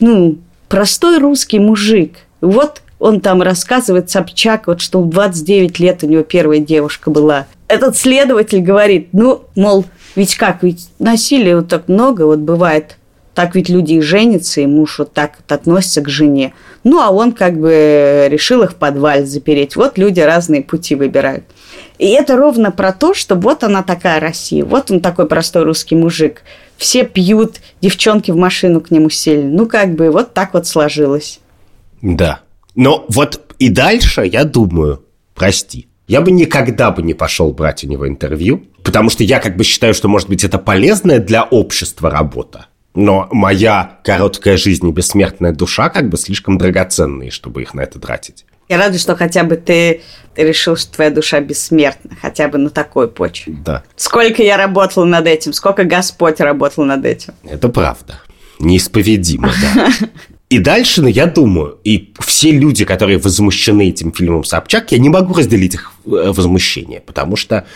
ну, 0.00 0.38
простой 0.68 1.18
русский 1.18 1.60
мужик. 1.60 2.16
Вот 2.40 2.82
он 2.98 3.20
там 3.20 3.42
рассказывает, 3.42 4.10
Собчак, 4.10 4.66
вот 4.66 4.80
что 4.80 5.00
в 5.00 5.08
29 5.08 5.78
лет 5.78 6.02
у 6.02 6.06
него 6.06 6.22
первая 6.22 6.58
девушка 6.58 7.10
была. 7.10 7.46
Этот 7.68 7.96
следователь 7.96 8.60
говорит, 8.60 9.10
ну, 9.12 9.42
мол, 9.54 9.84
ведь 10.16 10.36
как, 10.36 10.62
ведь 10.62 10.88
насилия 10.98 11.56
вот 11.56 11.68
так 11.68 11.86
много 11.88 12.22
вот 12.26 12.40
бывает 12.40 12.96
так 13.34 13.54
ведь 13.54 13.68
люди 13.68 13.94
и 13.94 14.00
женятся, 14.00 14.60
и 14.60 14.66
муж 14.66 14.98
вот 14.98 15.12
так 15.12 15.34
вот 15.38 15.52
относится 15.52 16.00
к 16.00 16.08
жене. 16.08 16.52
Ну, 16.84 17.00
а 17.00 17.10
он 17.10 17.32
как 17.32 17.58
бы 17.58 18.26
решил 18.30 18.62
их 18.62 18.72
в 18.72 18.74
подвале 18.74 19.24
запереть. 19.24 19.76
Вот 19.76 19.98
люди 19.98 20.20
разные 20.20 20.62
пути 20.62 20.94
выбирают. 20.94 21.44
И 21.98 22.08
это 22.08 22.36
ровно 22.36 22.70
про 22.70 22.92
то, 22.92 23.14
что 23.14 23.34
вот 23.34 23.62
она 23.62 23.82
такая 23.82 24.20
Россия, 24.20 24.64
вот 24.64 24.90
он 24.90 25.00
такой 25.00 25.26
простой 25.26 25.64
русский 25.64 25.94
мужик. 25.94 26.42
Все 26.76 27.04
пьют, 27.04 27.60
девчонки 27.82 28.30
в 28.30 28.36
машину 28.36 28.80
к 28.80 28.90
нему 28.90 29.10
сели. 29.10 29.42
Ну, 29.42 29.66
как 29.66 29.94
бы 29.94 30.10
вот 30.10 30.32
так 30.32 30.54
вот 30.54 30.66
сложилось. 30.66 31.40
Да. 32.00 32.40
Но 32.74 33.04
вот 33.08 33.54
и 33.58 33.68
дальше, 33.68 34.24
я 34.24 34.44
думаю, 34.44 35.04
прости, 35.34 35.88
я 36.08 36.22
бы 36.22 36.30
никогда 36.30 36.90
бы 36.90 37.02
не 37.02 37.14
пошел 37.14 37.52
брать 37.52 37.84
у 37.84 37.86
него 37.86 38.08
интервью, 38.08 38.64
потому 38.82 39.10
что 39.10 39.22
я 39.22 39.38
как 39.38 39.56
бы 39.56 39.64
считаю, 39.64 39.92
что, 39.92 40.08
может 40.08 40.28
быть, 40.28 40.42
это 40.42 40.58
полезная 40.58 41.18
для 41.18 41.44
общества 41.44 42.10
работа. 42.10 42.66
Но 43.00 43.28
моя 43.32 43.98
короткая 44.04 44.56
жизнь 44.56 44.88
и 44.88 44.92
бессмертная 44.92 45.52
душа 45.52 45.88
как 45.88 46.08
бы 46.08 46.16
слишком 46.16 46.58
драгоценные, 46.58 47.30
чтобы 47.30 47.62
их 47.62 47.74
на 47.74 47.80
это 47.80 47.98
тратить. 47.98 48.44
Я 48.68 48.78
рада, 48.78 48.98
что 48.98 49.16
хотя 49.16 49.42
бы 49.42 49.56
ты, 49.56 50.02
ты 50.34 50.42
решил, 50.42 50.76
что 50.76 50.92
твоя 50.92 51.10
душа 51.10 51.40
бессмертна, 51.40 52.16
хотя 52.20 52.46
бы 52.48 52.58
на 52.58 52.70
такой 52.70 53.08
почве. 53.08 53.56
Да. 53.64 53.82
Сколько 53.96 54.42
я 54.42 54.56
работал 54.56 55.04
над 55.04 55.26
этим, 55.26 55.52
сколько 55.52 55.84
Господь 55.84 56.40
работал 56.40 56.84
над 56.84 57.04
этим. 57.04 57.34
Это 57.42 57.68
правда. 57.68 58.20
Неисповедимо, 58.60 59.50
да. 59.60 59.88
И 60.50 60.58
дальше, 60.58 61.00
ну, 61.00 61.08
я 61.08 61.26
думаю, 61.26 61.78
и 61.84 62.12
все 62.20 62.50
люди, 62.50 62.84
которые 62.84 63.18
возмущены 63.18 63.88
этим 63.88 64.12
фильмом 64.12 64.44
Собчак, 64.44 64.92
я 64.92 64.98
не 64.98 65.08
могу 65.08 65.32
разделить 65.32 65.74
их 65.74 65.92
э, 66.06 66.32
возмущение, 66.32 67.00
потому 67.00 67.36
что 67.36 67.66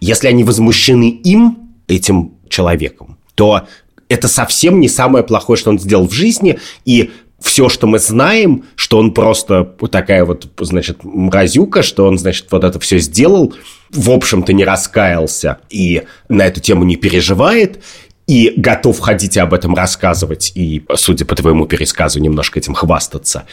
если 0.00 0.26
они 0.26 0.42
возмущены 0.44 1.08
им, 1.08 1.58
этим 1.88 2.34
человеком, 2.48 3.16
то 3.36 3.68
это 4.08 4.28
совсем 4.28 4.80
не 4.80 4.88
самое 4.88 5.24
плохое, 5.24 5.58
что 5.58 5.70
он 5.70 5.78
сделал 5.78 6.08
в 6.08 6.12
жизни, 6.12 6.58
и 6.84 7.10
все, 7.40 7.68
что 7.68 7.86
мы 7.86 7.98
знаем, 7.98 8.64
что 8.76 8.98
он 8.98 9.12
просто 9.12 9.64
такая 9.90 10.24
вот, 10.24 10.48
значит, 10.60 11.04
мразюка, 11.04 11.82
что 11.82 12.06
он, 12.06 12.18
значит, 12.18 12.46
вот 12.50 12.64
это 12.64 12.80
все 12.80 12.98
сделал, 12.98 13.54
в 13.90 14.10
общем-то 14.10 14.52
не 14.52 14.64
раскаялся 14.64 15.58
и 15.68 16.04
на 16.28 16.46
эту 16.46 16.60
тему 16.60 16.84
не 16.84 16.96
переживает, 16.96 17.82
и 18.26 18.52
готов 18.56 18.98
ходить 18.98 19.36
и 19.36 19.40
об 19.40 19.54
этом 19.54 19.74
рассказывать, 19.74 20.52
и, 20.54 20.84
судя 20.94 21.24
по 21.24 21.36
твоему 21.36 21.66
пересказу, 21.66 22.20
немножко 22.20 22.58
этим 22.58 22.74
хвастаться. 22.74 23.44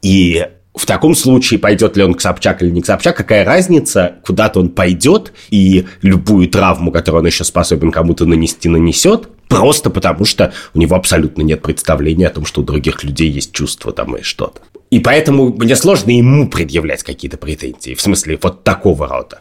И 0.00 0.46
в 0.74 0.86
таком 0.86 1.14
случае, 1.14 1.60
пойдет 1.60 1.96
ли 1.96 2.02
он 2.02 2.14
к 2.14 2.20
Собчак 2.20 2.62
или 2.62 2.70
не 2.70 2.82
к 2.82 2.86
Собчак, 2.86 3.16
какая 3.16 3.44
разница, 3.44 4.16
куда-то 4.24 4.58
он 4.60 4.70
пойдет, 4.70 5.32
и 5.50 5.86
любую 6.02 6.48
травму, 6.48 6.90
которую 6.90 7.20
он 7.20 7.26
еще 7.26 7.44
способен 7.44 7.92
кому-то 7.92 8.26
нанести, 8.26 8.68
нанесет, 8.68 9.28
просто 9.48 9.88
потому 9.90 10.24
что 10.24 10.52
у 10.74 10.78
него 10.78 10.96
абсолютно 10.96 11.42
нет 11.42 11.62
представления 11.62 12.26
о 12.26 12.30
том, 12.30 12.44
что 12.44 12.62
у 12.62 12.64
других 12.64 13.04
людей 13.04 13.30
есть 13.30 13.52
чувства 13.52 13.92
там 13.92 14.16
и 14.16 14.22
что-то. 14.22 14.62
И 14.90 14.98
поэтому 14.98 15.52
мне 15.52 15.76
сложно 15.76 16.10
ему 16.10 16.48
предъявлять 16.48 17.04
какие-то 17.04 17.36
претензии, 17.36 17.94
в 17.94 18.00
смысле 18.00 18.38
вот 18.42 18.64
такого 18.64 19.06
рода. 19.06 19.40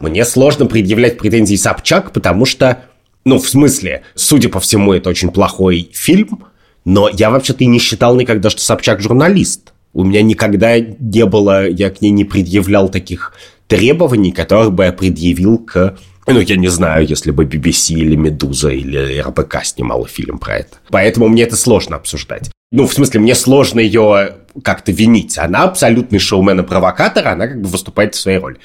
Мне 0.00 0.24
сложно 0.24 0.66
предъявлять 0.66 1.18
претензии 1.18 1.54
Собчак, 1.54 2.12
потому 2.12 2.46
что, 2.46 2.82
ну, 3.24 3.38
в 3.38 3.48
смысле, 3.48 4.02
судя 4.16 4.48
по 4.48 4.58
всему, 4.58 4.92
это 4.92 5.08
очень 5.08 5.30
плохой 5.30 5.90
фильм, 5.92 6.46
но 6.84 7.08
я 7.08 7.30
вообще-то 7.30 7.62
и 7.62 7.68
не 7.68 7.78
считал 7.78 8.16
никогда, 8.16 8.50
что 8.50 8.60
Собчак 8.60 9.00
журналист. 9.00 9.73
У 9.94 10.04
меня 10.04 10.22
никогда 10.22 10.78
не 10.78 11.24
было, 11.24 11.68
я 11.68 11.88
к 11.90 12.00
ней 12.00 12.10
не 12.10 12.24
предъявлял 12.24 12.88
таких 12.88 13.32
требований, 13.68 14.32
которых 14.32 14.72
бы 14.72 14.84
я 14.84 14.92
предъявил 14.92 15.58
к 15.58 15.96
ну, 16.26 16.40
я 16.40 16.56
не 16.56 16.68
знаю, 16.68 17.06
если 17.06 17.30
бы 17.30 17.44
BBC 17.44 17.94
или 17.94 18.16
Медуза 18.16 18.70
или 18.70 19.20
РБК 19.20 19.62
снимала 19.62 20.08
фильм 20.08 20.38
про 20.38 20.56
это. 20.56 20.78
Поэтому 20.88 21.28
мне 21.28 21.42
это 21.42 21.54
сложно 21.54 21.96
обсуждать. 21.96 22.50
Ну, 22.72 22.86
в 22.86 22.94
смысле, 22.94 23.20
мне 23.20 23.34
сложно 23.34 23.78
ее 23.78 24.36
как-то 24.62 24.90
винить. 24.90 25.36
Она 25.38 25.64
абсолютный 25.64 26.18
шоумен 26.18 26.60
и 26.60 26.62
провокатор, 26.62 27.28
она 27.28 27.46
как 27.46 27.60
бы 27.60 27.68
выступает 27.68 28.14
в 28.14 28.20
своей 28.20 28.38
роли. 28.38 28.56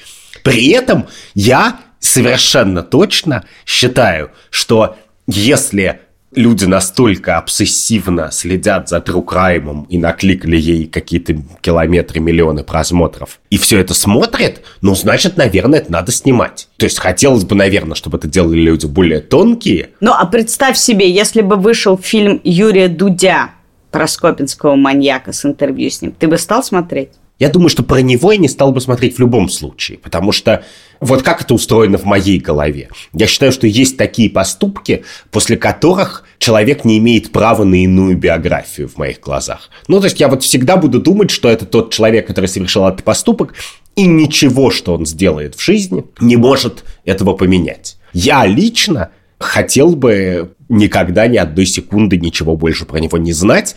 При 0.42 0.70
этом 0.70 1.06
я 1.34 1.80
совершенно 1.98 2.82
точно 2.82 3.44
считаю, 3.66 4.30
что 4.48 4.96
если 5.26 6.00
люди 6.32 6.64
настолько 6.64 7.38
обсессивно 7.38 8.30
следят 8.30 8.88
за 8.88 8.98
True 8.98 9.24
Crime 9.24 9.86
и 9.88 9.98
накликали 9.98 10.56
ей 10.56 10.86
какие-то 10.86 11.36
километры, 11.60 12.20
миллионы 12.20 12.62
просмотров, 12.62 13.40
и 13.50 13.58
все 13.58 13.78
это 13.78 13.94
смотрят, 13.94 14.62
ну, 14.80 14.94
значит, 14.94 15.36
наверное, 15.36 15.80
это 15.80 15.92
надо 15.92 16.12
снимать. 16.12 16.68
То 16.76 16.84
есть 16.84 16.98
хотелось 16.98 17.44
бы, 17.44 17.54
наверное, 17.54 17.94
чтобы 17.94 18.18
это 18.18 18.28
делали 18.28 18.60
люди 18.60 18.86
более 18.86 19.20
тонкие. 19.20 19.90
Ну, 20.00 20.12
а 20.12 20.24
представь 20.26 20.76
себе, 20.76 21.10
если 21.10 21.40
бы 21.40 21.56
вышел 21.56 21.98
фильм 21.98 22.40
Юрия 22.44 22.88
Дудя 22.88 23.50
про 23.90 24.06
скопинского 24.06 24.76
маньяка 24.76 25.32
с 25.32 25.44
интервью 25.44 25.90
с 25.90 26.00
ним, 26.00 26.12
ты 26.12 26.28
бы 26.28 26.38
стал 26.38 26.62
смотреть? 26.62 27.10
Я 27.40 27.48
думаю, 27.48 27.70
что 27.70 27.82
про 27.82 28.02
него 28.02 28.32
я 28.32 28.38
не 28.38 28.48
стал 28.48 28.70
бы 28.70 28.82
смотреть 28.82 29.16
в 29.16 29.18
любом 29.18 29.48
случае, 29.48 29.96
потому 29.96 30.30
что 30.30 30.62
вот 31.00 31.22
как 31.22 31.40
это 31.40 31.54
устроено 31.54 31.96
в 31.96 32.04
моей 32.04 32.38
голове. 32.38 32.90
Я 33.14 33.26
считаю, 33.26 33.50
что 33.50 33.66
есть 33.66 33.96
такие 33.96 34.28
поступки, 34.28 35.04
после 35.30 35.56
которых 35.56 36.24
человек 36.38 36.84
не 36.84 36.98
имеет 36.98 37.32
права 37.32 37.64
на 37.64 37.82
иную 37.82 38.16
биографию 38.16 38.88
в 38.88 38.98
моих 38.98 39.20
глазах. 39.20 39.70
Ну, 39.88 40.00
то 40.00 40.04
есть 40.04 40.20
я 40.20 40.28
вот 40.28 40.42
всегда 40.42 40.76
буду 40.76 41.00
думать, 41.00 41.30
что 41.30 41.48
это 41.48 41.64
тот 41.64 41.94
человек, 41.94 42.26
который 42.26 42.46
совершил 42.46 42.86
этот 42.86 43.04
поступок, 43.04 43.54
и 43.96 44.06
ничего, 44.06 44.70
что 44.70 44.92
он 44.92 45.06
сделает 45.06 45.54
в 45.54 45.64
жизни, 45.64 46.04
не 46.20 46.36
может 46.36 46.84
этого 47.06 47.32
поменять. 47.32 47.96
Я 48.12 48.46
лично 48.46 49.10
хотел 49.38 49.96
бы 49.96 50.52
никогда 50.68 51.26
ни 51.26 51.38
одной 51.38 51.64
секунды 51.64 52.18
ничего 52.18 52.54
больше 52.54 52.84
про 52.84 52.98
него 52.98 53.16
не 53.16 53.32
знать, 53.32 53.76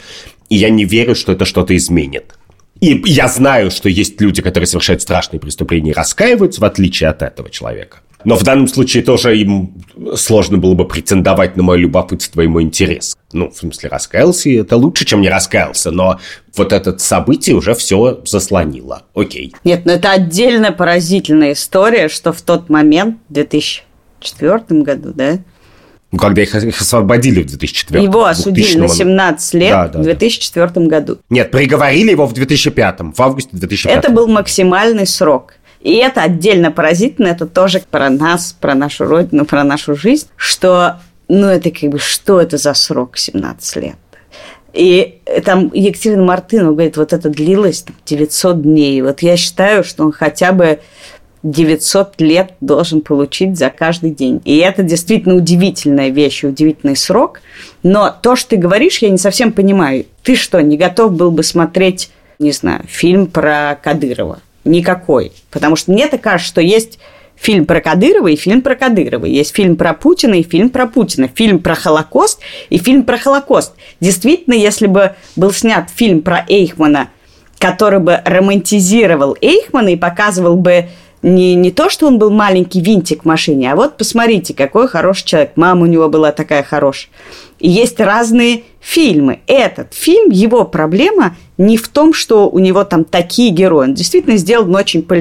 и 0.50 0.58
я 0.58 0.70
не 0.70 0.84
верю, 0.84 1.16
что 1.16 1.32
это 1.32 1.46
что-то 1.46 1.76
изменит. 1.78 2.36
И 2.84 3.02
я 3.06 3.30
знаю, 3.30 3.72
что 3.72 3.88
есть 3.88 4.20
люди, 4.20 4.42
которые 4.42 4.68
совершают 4.68 5.02
страшные 5.02 5.40
преступления 5.40 5.92
и 5.92 5.94
раскаиваются, 5.94 6.60
в 6.60 6.66
отличие 6.66 7.10
от 7.10 7.22
этого 7.22 7.50
человека. 7.50 8.00
Но 8.26 8.36
в 8.36 8.44
данном 8.44 8.68
случае 8.68 9.04
тоже 9.04 9.38
им 9.38 9.74
сложно 10.18 10.58
было 10.58 10.74
бы 10.74 10.86
претендовать 10.86 11.56
на 11.56 11.64
мое 11.64 11.78
любопытство 11.78 12.42
и 12.42 12.48
мой 12.48 12.64
интерес. 12.64 13.16
Ну, 13.32 13.50
в 13.50 13.56
смысле, 13.56 13.88
раскаялся, 13.88 14.50
это 14.50 14.76
лучше, 14.76 15.06
чем 15.06 15.22
не 15.22 15.30
раскаялся, 15.30 15.92
но 15.92 16.20
вот 16.58 16.74
это 16.74 16.98
событие 16.98 17.56
уже 17.56 17.74
все 17.74 18.20
заслонило. 18.26 19.04
Окей. 19.16 19.56
Нет, 19.64 19.86
но 19.86 19.94
это 19.94 20.12
отдельная 20.12 20.74
поразительная 20.74 21.54
история, 21.54 22.10
что 22.10 22.34
в 22.34 22.42
тот 22.42 22.68
момент, 22.68 23.16
в 23.30 23.34
2004 23.34 24.82
году, 24.82 25.14
да, 25.16 25.40
ну, 26.14 26.20
когда 26.20 26.44
их, 26.44 26.54
их 26.54 26.80
освободили 26.80 27.42
в 27.42 27.48
2004 27.48 28.04
Его 28.04 28.26
осудили 28.26 28.78
на 28.78 28.88
17 28.88 29.54
лет 29.56 29.72
да, 29.72 29.88
да, 29.88 30.00
в 30.00 30.04
2004 30.04 30.68
да. 30.68 30.82
году. 30.82 31.18
Нет, 31.32 31.50
приговорили 31.50 32.12
его 32.12 32.28
в 32.28 32.34
2005, 32.34 33.00
в 33.16 33.20
августе 33.20 33.50
2005. 33.54 33.98
Это 33.98 34.12
был 34.12 34.28
максимальный 34.28 35.08
срок. 35.08 35.56
И 35.82 35.96
это 35.96 36.22
отдельно 36.22 36.72
поразительно, 36.72 37.30
это 37.30 37.48
тоже 37.48 37.82
про 37.90 38.12
нас, 38.12 38.56
про 38.58 38.76
нашу 38.76 39.06
родину, 39.06 39.46
про 39.46 39.64
нашу 39.64 39.96
жизнь, 39.96 40.28
что, 40.36 41.00
ну, 41.28 41.48
это 41.48 41.72
как 41.72 41.90
бы, 41.90 41.98
что 41.98 42.40
это 42.40 42.58
за 42.58 42.76
срок 42.76 43.18
17 43.18 43.76
лет? 43.78 43.96
И 44.72 45.20
там 45.44 45.72
Екатерина 45.74 46.24
Мартынова 46.24 46.74
говорит, 46.74 46.96
вот 46.96 47.12
это 47.12 47.30
длилось 47.30 47.82
там, 47.82 47.96
900 48.06 48.62
дней. 48.62 49.02
Вот 49.02 49.24
я 49.24 49.36
считаю, 49.36 49.84
что 49.84 50.04
он 50.04 50.12
хотя 50.12 50.52
бы 50.52 50.80
900 51.44 52.22
лет 52.22 52.54
должен 52.62 53.02
получить 53.02 53.58
за 53.58 53.70
каждый 53.70 54.12
день. 54.12 54.42
И 54.46 54.58
это 54.58 54.82
действительно 54.82 55.36
удивительная 55.36 56.10
вещь, 56.10 56.44
удивительный 56.44 56.96
срок. 56.96 57.42
Но 57.84 58.14
то, 58.22 58.36
что 58.36 58.52
ты 58.52 58.58
говоришь, 58.58 59.00
я 59.00 59.10
не 59.10 59.18
совсем 59.18 59.52
понимаю. 59.52 60.06
Ты 60.24 60.36
что, 60.36 60.62
не 60.62 60.78
готов 60.78 61.14
был 61.14 61.32
бы 61.32 61.44
смотреть, 61.44 62.10
не 62.40 62.52
знаю, 62.52 62.84
фильм 62.88 63.28
про 63.28 63.78
Кадырова? 63.82 64.40
Никакой. 64.64 65.34
Потому 65.52 65.76
что 65.76 65.92
мне 65.92 66.08
так 66.08 66.22
кажется, 66.22 66.50
что 66.50 66.62
есть 66.62 66.98
фильм 67.36 67.66
про 67.66 67.82
Кадырова 67.82 68.28
и 68.28 68.38
фильм 68.38 68.62
про 68.62 68.76
Кадырова. 68.76 69.26
Есть 69.26 69.54
фильм 69.54 69.76
про 69.76 69.94
Путина 69.94 70.36
и 70.36 70.44
фильм 70.44 70.70
про 70.70 70.88
Путина. 70.88 71.28
Фильм 71.28 71.60
про 71.60 71.76
Холокост 71.76 72.40
и 72.70 72.78
фильм 72.78 73.04
про 73.04 73.18
Холокост. 73.18 73.74
Действительно, 74.00 74.54
если 74.54 74.88
бы 74.88 75.16
был 75.36 75.52
снят 75.52 75.90
фильм 75.94 76.22
про 76.22 76.46
Эйхмана, 76.48 77.10
который 77.60 78.00
бы 78.00 78.22
романтизировал 78.26 79.38
Эйхмана 79.42 79.90
и 79.90 79.96
показывал 79.96 80.56
бы 80.56 80.90
не, 81.24 81.56
не 81.56 81.72
то, 81.72 81.90
что 81.90 82.08
он 82.08 82.20
был 82.20 82.30
маленький 82.30 82.82
винтик 82.82 83.24
в 83.24 83.26
машине, 83.26 83.72
а 83.72 83.76
вот 83.76 83.98
посмотрите, 83.98 84.54
какой 84.54 84.88
хороший 84.88 85.26
человек. 85.26 85.52
Мама 85.56 85.84
у 85.84 85.86
него 85.86 86.10
была 86.10 86.32
такая 86.32 86.64
хорошая. 86.64 87.10
И 87.60 87.70
есть 87.70 88.00
разные 88.00 88.64
фильмы. 88.82 89.40
Этот 89.48 89.94
фильм, 89.94 90.30
его 90.30 90.66
проблема 90.66 91.36
не 91.58 91.78
в 91.78 91.88
том, 91.88 92.14
что 92.14 92.50
у 92.50 92.60
него 92.60 92.84
там 92.84 93.06
такие 93.06 93.52
герои. 93.52 93.88
Он 93.88 93.94
действительно 93.94 94.38
сделан 94.38 94.76
очень 94.76 95.02
по. 95.02 95.16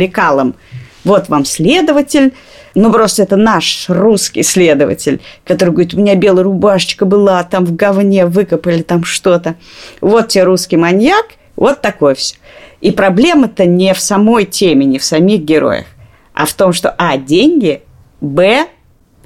Вот 1.05 1.29
вам 1.29 1.45
следователь, 1.45 2.33
ну, 2.75 2.93
просто 2.93 3.23
это 3.23 3.37
наш 3.37 3.87
русский 3.89 4.43
следователь, 4.43 5.21
который 5.45 5.71
говорит, 5.71 5.95
у 5.95 5.99
меня 5.99 6.15
белая 6.15 6.45
рубашечка 6.45 7.05
была, 7.05 7.43
там 7.45 7.65
в 7.65 7.75
говне 7.75 8.27
выкопали 8.27 8.83
там 8.83 9.05
что-то. 9.05 9.57
Вот 10.01 10.29
тебе 10.29 10.45
русский 10.45 10.77
маньяк, 10.77 11.27
вот 11.57 11.81
такое 11.81 12.15
все. 12.15 12.37
И 12.81 12.91
проблема-то 12.91 13.65
не 13.65 13.95
в 13.95 14.01
самой 14.01 14.45
теме, 14.45 14.87
не 14.87 14.99
в 14.99 15.05
самих 15.05 15.43
героях, 15.43 15.87
а 16.35 16.47
в 16.47 16.55
том, 16.55 16.73
что 16.73 16.95
А, 16.99 17.17
деньги, 17.17 17.83
Б, 18.21 18.67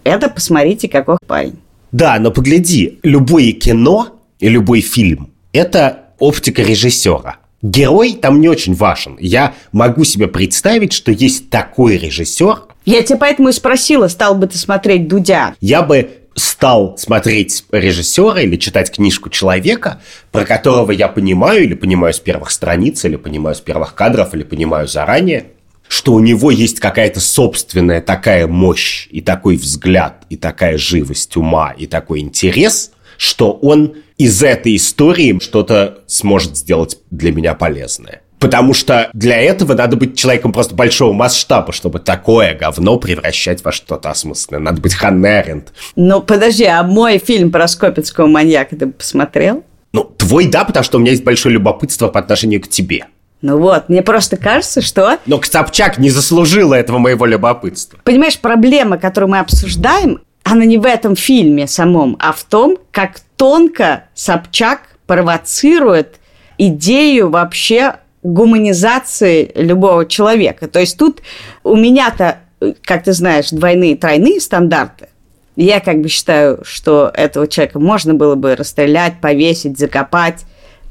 это 0.05 0.29
посмотрите, 0.29 0.89
какой 0.89 1.17
парень. 1.27 1.59
Да, 1.93 2.19
но 2.19 2.31
погляди, 2.31 2.99
любое 3.03 3.53
кино 3.53 4.21
и 4.39 4.49
любой 4.49 4.81
фильм– 4.81 5.31
это 5.53 6.07
оптика 6.19 6.63
режиссера. 6.63 7.37
Герой 7.63 8.15
там 8.15 8.41
не 8.41 8.49
очень 8.49 8.75
важен. 8.75 9.17
Я 9.19 9.55
могу 9.73 10.05
себе 10.05 10.29
представить, 10.29 10.93
что 10.93 11.11
есть 11.11 11.51
такой 11.51 11.97
режиссер. 11.97 12.65
Я 12.85 13.03
тебя 13.03 13.19
поэтому 13.19 13.49
и 13.49 13.53
спросила, 13.53 14.09
стал 14.09 14.35
бы 14.35 14.47
ты 14.47 14.59
смотреть 14.59 15.09
Дудя. 15.09 15.55
Я 15.61 15.83
бы 15.83 16.11
стал 16.37 16.97
смотреть 16.99 17.65
режиссера 17.73 18.41
или 18.43 18.57
читать 18.57 18.93
книжку 18.93 19.31
человека, 19.31 20.01
про 20.31 20.45
которого 20.45 20.93
я 20.93 21.09
понимаю, 21.09 21.65
или 21.65 21.75
понимаю 21.75 22.13
с 22.13 22.21
первых 22.21 22.51
страниц, 22.51 23.05
или 23.05 23.17
понимаю 23.17 23.57
с 23.57 23.61
первых 23.61 23.95
кадров, 23.95 24.35
или 24.35 24.43
понимаю 24.43 24.87
заранее, 24.87 25.47
что 25.89 26.15
у 26.15 26.21
него 26.21 26.51
есть 26.51 26.81
какая-то 26.81 27.21
собственная 27.21 28.01
такая 28.01 28.47
мощь, 28.47 29.09
и 29.11 29.21
такой 29.21 29.57
взгляд, 29.57 30.25
и 30.31 30.37
такая 30.37 30.79
живость 30.79 31.37
ума, 31.37 31.73
и 31.77 31.87
такой 31.87 32.21
интерес, 32.21 32.93
что 33.17 33.53
он 33.53 33.95
из 34.19 34.43
этой 34.43 34.77
истории 34.77 35.39
что-то 35.41 35.99
сможет 36.07 36.57
сделать 36.57 36.99
для 37.11 37.33
меня 37.33 37.55
полезное. 37.55 38.23
Потому 38.39 38.75
что 38.75 39.09
для 39.15 39.39
этого 39.39 39.73
надо 39.75 39.97
быть 39.97 40.19
человеком 40.19 40.53
просто 40.53 40.75
большого 40.75 41.13
масштаба, 41.13 41.73
чтобы 41.73 42.01
такое 42.01 42.55
говно 42.55 42.99
превращать 42.99 43.65
во 43.65 43.73
что-то 43.73 44.11
осмысленное. 44.11 44.61
Надо 44.61 44.81
быть 44.81 44.95
Ханнеринд. 44.95 45.73
Ну, 45.97 46.21
подожди, 46.21 46.65
а 46.65 46.83
мой 46.83 47.19
фильм 47.19 47.51
про 47.51 47.67
Скопецкого 47.67 48.27
маньяка 48.27 48.77
ты 48.77 48.89
посмотрел? 48.89 49.65
Ну, 49.93 50.05
твой 50.05 50.49
да, 50.49 50.65
потому 50.65 50.85
что 50.85 50.99
у 50.99 51.01
меня 51.01 51.13
есть 51.13 51.25
большое 51.25 51.55
любопытство 51.55 52.09
по 52.09 52.21
отношению 52.21 52.61
к 52.61 52.69
тебе. 52.69 53.07
Ну 53.43 53.59
вот, 53.59 53.89
мне 53.89 54.03
просто 54.03 54.37
кажется, 54.37 54.81
что... 54.81 55.19
Но 55.27 55.41
Собчак 55.43 55.99
не 55.99 56.11
заслужила 56.11 56.75
этого 56.75 56.99
моего 56.99 57.27
любопытства. 57.27 57.99
Понимаешь, 58.05 58.39
проблема, 58.39 58.99
которую 58.99 59.31
мы 59.31 59.39
обсуждаем, 59.39 60.21
она 60.43 60.65
не 60.65 60.79
в 60.79 60.87
этом 60.87 61.17
фильме 61.17 61.67
самом, 61.67 62.17
а 62.21 62.33
в 62.33 62.45
том, 62.45 62.79
как 62.93 63.21
тонко 63.37 64.05
Собчак 64.15 64.81
провоцирует 65.07 66.17
идею 66.59 67.31
вообще 67.31 67.97
гуманизации 68.23 69.53
любого 69.55 70.07
человека. 70.07 70.69
То 70.69 70.81
есть 70.81 70.99
тут 70.99 71.21
у 71.63 71.77
меня-то, 71.77 72.39
как 72.83 73.05
ты 73.05 73.13
знаешь, 73.13 73.51
двойные, 73.51 73.97
тройные 73.97 74.41
стандарты. 74.41 75.09
Я 75.57 75.81
как 75.81 76.01
бы 76.01 76.09
считаю, 76.09 76.61
что 76.65 77.11
этого 77.15 77.47
человека 77.49 77.79
можно 77.79 78.15
было 78.15 78.35
бы 78.35 78.57
расстрелять, 78.57 79.21
повесить, 79.21 79.79
закопать. 79.79 80.45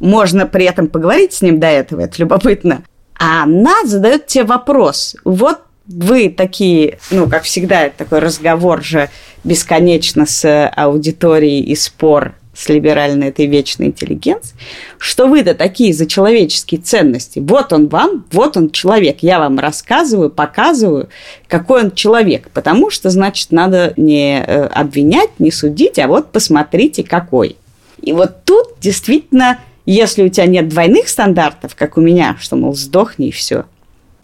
Можно 0.06 0.46
при 0.46 0.66
этом 0.66 0.88
поговорить 0.88 1.34
с 1.34 1.42
ним 1.42 1.60
до 1.60 1.66
этого, 1.66 2.02
это 2.02 2.22
любопытно. 2.22 2.84
А 3.20 3.44
она 3.44 3.86
задает 3.86 4.28
тебе 4.28 4.44
вопрос. 4.44 5.16
Вот 5.26 5.62
вы 5.88 6.30
такие, 6.30 7.00
ну, 7.10 7.28
как 7.28 7.42
всегда, 7.42 7.90
такой 7.90 8.20
разговор 8.20 8.84
же 8.84 9.10
бесконечно 9.44 10.28
с 10.28 10.68
аудиторией 10.76 11.64
и 11.64 11.76
спор 11.76 12.36
с 12.54 12.70
либеральной 12.70 13.30
этой 13.30 13.48
вечной 13.48 13.88
интеллигенцией, 13.88 14.56
что 15.00 15.26
вы-то 15.26 15.56
такие 15.56 15.92
за 15.92 16.06
человеческие 16.06 16.82
ценности. 16.82 17.40
Вот 17.40 17.74
он 17.74 17.88
вам, 17.88 18.26
вот 18.32 18.58
он 18.58 18.70
человек. 18.70 19.18
Я 19.22 19.40
вам 19.40 19.58
рассказываю, 19.58 20.30
показываю, 20.30 21.10
какой 21.48 21.86
он 21.86 21.92
человек. 21.92 22.50
Потому 22.54 22.92
что, 22.92 23.10
значит, 23.10 23.52
надо 23.52 23.94
не 23.98 24.40
э, 24.40 24.66
обвинять, 24.68 25.32
не 25.40 25.50
судить, 25.50 25.98
а 25.98 26.08
вот 26.08 26.32
посмотрите, 26.32 27.04
какой. 27.04 27.58
И 28.04 28.14
вот 28.14 28.46
тут 28.46 28.76
действительно, 28.80 29.60
если 29.86 30.24
у 30.24 30.30
тебя 30.30 30.46
нет 30.46 30.68
двойных 30.68 31.08
стандартов, 31.10 31.76
как 31.76 31.98
у 31.98 32.02
меня, 32.02 32.38
что, 32.40 32.56
мол, 32.56 32.74
сдохни 32.76 33.28
и 33.28 33.32
все– 33.32 33.66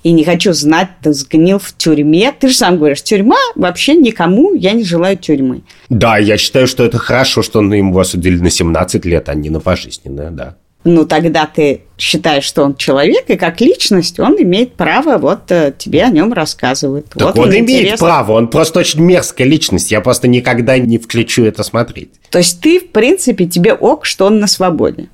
и 0.03 0.11
не 0.13 0.23
хочу 0.23 0.53
знать, 0.53 0.89
ты 1.03 1.13
сгнил 1.13 1.59
в 1.59 1.73
тюрьме. 1.77 2.33
Ты 2.37 2.49
же 2.49 2.55
сам 2.55 2.77
говоришь, 2.77 3.03
тюрьма 3.03 3.37
вообще 3.55 3.93
никому, 3.93 4.55
я 4.55 4.71
не 4.71 4.83
желаю 4.83 5.17
тюрьмы. 5.17 5.61
Да, 5.89 6.17
я 6.17 6.37
считаю, 6.37 6.67
что 6.67 6.83
это 6.83 6.97
хорошо, 6.97 7.43
что 7.43 7.61
ему 7.61 7.97
осудили 7.97 8.39
на 8.39 8.49
17 8.49 9.05
лет, 9.05 9.29
а 9.29 9.35
не 9.35 9.49
на 9.49 9.59
пожизненное, 9.59 10.31
да. 10.31 10.57
Ну, 10.83 11.05
тогда 11.05 11.45
ты 11.45 11.81
считаешь, 11.95 12.43
что 12.43 12.63
он 12.63 12.75
человек, 12.75 13.25
и 13.29 13.35
как 13.35 13.61
личность 13.61 14.19
он 14.19 14.35
имеет 14.41 14.73
право, 14.73 15.19
вот 15.19 15.51
э, 15.51 15.71
тебе 15.77 16.03
о 16.03 16.09
нем 16.09 16.33
рассказывают. 16.33 17.05
Так 17.09 17.21
вот 17.21 17.37
он 17.37 17.51
имеет 17.51 17.81
интересно. 17.81 18.07
право, 18.07 18.31
он 18.31 18.47
просто 18.47 18.79
очень 18.79 19.01
мерзкая 19.01 19.45
личность, 19.45 19.91
я 19.91 20.01
просто 20.01 20.27
никогда 20.27 20.79
не 20.79 20.97
включу 20.97 21.45
это 21.45 21.61
смотреть. 21.61 22.09
То 22.31 22.39
есть 22.39 22.61
ты, 22.61 22.79
в 22.79 22.89
принципе, 22.89 23.45
тебе 23.45 23.75
ок, 23.75 24.07
что 24.07 24.25
он 24.25 24.39
на 24.39 24.47
свободе. 24.47 25.09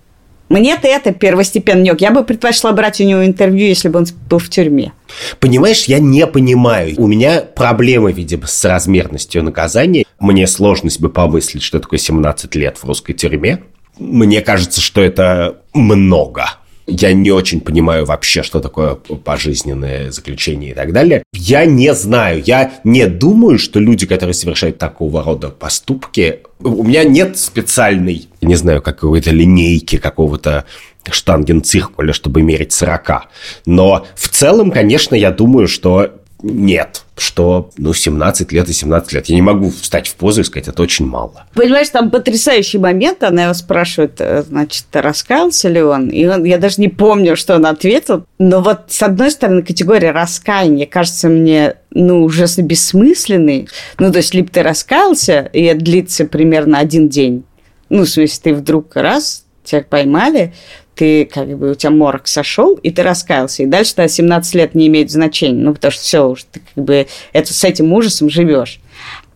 Мне-то 0.50 0.88
это 0.88 1.12
первостепенный 1.12 1.92
Я 2.00 2.12
бы 2.12 2.24
предпочла 2.24 2.72
брать 2.72 3.02
у 3.02 3.04
него 3.04 3.26
интервью, 3.26 3.68
если 3.68 3.90
бы 3.90 4.00
он 4.00 4.06
был 4.30 4.40
в 4.40 4.50
тюрьме. 4.50 4.94
Понимаешь, 5.40 5.86
я 5.86 6.00
не 6.00 6.26
понимаю. 6.26 6.96
У 6.98 7.08
меня 7.08 7.42
проблемы, 7.42 8.12
видимо, 8.12 8.48
с 8.48 8.66
размерностью 8.66 9.44
наказания. 9.44 10.06
Мне 10.20 10.48
сложно 10.48 10.90
себе 10.90 11.10
помыслить, 11.10 11.64
что 11.64 11.80
такое 11.80 12.00
17 12.00 12.56
лет 12.56 12.78
в 12.78 12.86
русской 12.86 13.14
тюрьме. 13.14 13.60
Мне 14.00 14.42
кажется, 14.42 14.80
что 14.80 15.02
это 15.02 15.58
много 15.74 16.52
я 16.88 17.14
не 17.14 17.32
очень 17.32 17.60
понимаю 17.60 18.06
вообще, 18.06 18.44
что 18.44 18.62
такое 18.62 18.96
пожизненное 18.96 20.10
заключение 20.12 20.72
и 20.72 20.74
так 20.74 20.94
далее. 20.94 21.24
Я 21.34 21.66
не 21.66 21.94
знаю, 21.94 22.42
я 22.46 22.80
не 22.86 23.08
думаю, 23.08 23.60
что 23.60 23.80
люди, 23.80 24.08
которые 24.08 24.34
совершают 24.34 24.78
такого 24.78 25.22
рода 25.22 25.50
поступки, 25.50 26.40
у 26.60 26.84
меня 26.84 27.04
нет 27.04 27.38
специальной, 27.38 28.28
не 28.42 28.56
знаю, 28.56 28.82
какой-то 28.82 29.32
линейки 29.32 29.98
какого-то 29.98 30.66
штангенциркуля, 31.10 32.14
чтобы 32.14 32.42
мерить 32.42 32.72
40. 32.72 33.28
Но 33.66 34.06
в 34.16 34.30
целом, 34.30 34.72
конечно, 34.72 35.16
я 35.16 35.32
думаю, 35.32 35.68
что 35.68 36.12
нет, 36.44 37.04
что, 37.18 37.72
ну, 37.78 37.94
17 37.94 38.52
лет 38.52 38.70
и 38.70 38.74
17 38.74 39.14
лет. 39.14 39.26
Я 39.28 39.36
не 39.36 39.42
могу 39.42 39.72
встать 39.72 40.08
в 40.08 40.16
позу 40.16 40.42
и 40.42 40.44
сказать, 40.44 40.68
это 40.68 40.84
очень 40.84 41.06
мало. 41.06 41.46
Понимаешь, 41.54 41.90
там 41.90 42.12
потрясающий 42.12 42.78
момент, 42.78 43.24
она 43.24 43.46
его 43.46 43.54
спрашивает, 43.54 44.20
э, 44.20 44.44
значит, 44.44 44.86
раскаялся 44.94 45.68
ли 45.68 45.82
он, 45.82 46.10
и 46.10 46.26
он, 46.26 46.44
я 46.44 46.58
даже 46.58 46.80
не 46.80 46.90
помню, 46.90 47.36
что 47.36 47.56
он 47.56 47.66
ответил, 47.66 48.26
но 48.38 48.62
вот, 48.62 48.86
с 48.90 49.02
одной 49.02 49.32
стороны, 49.32 49.64
категория 49.64 50.12
раскаяния 50.12 50.86
кажется 50.86 51.28
мне, 51.28 51.76
ну, 51.90 52.24
ужасно 52.24 52.62
бессмысленной, 52.62 53.68
ну, 53.98 54.12
то 54.12 54.18
есть, 54.18 54.34
либо 54.34 54.50
ты 54.50 54.62
раскаялся, 54.62 55.50
и 55.54 55.64
это 55.64 55.84
длится 55.84 56.26
примерно 56.26 56.78
один 56.78 57.10
день, 57.10 57.46
ну, 57.90 58.04
в 58.04 58.10
смысле, 58.10 58.40
ты 58.44 58.54
вдруг 58.54 58.96
раз, 58.96 59.46
тебя 59.68 59.84
поймали, 59.88 60.54
ты 60.96 61.26
как 61.26 61.48
бы 61.58 61.72
у 61.72 61.76
тебя 61.76 61.92
морок 61.92 62.28
сошел, 62.28 62.74
и 62.76 62.90
ты 62.90 63.04
раскаялся. 63.04 63.64
И 63.64 63.68
дальше 63.68 63.96
тогда 63.96 64.10
17 64.10 64.56
лет 64.56 64.76
не 64.76 64.88
имеет 64.88 65.12
значения. 65.12 65.64
Ну, 65.64 65.74
потому 65.74 65.92
что 65.92 66.02
все, 66.02 66.28
уже 66.28 66.46
ты 66.52 66.60
как 66.60 66.84
бы 66.84 67.08
это, 67.34 67.54
с 67.54 67.64
этим 67.64 67.94
ужасом 67.94 68.30
живешь. 68.30 68.80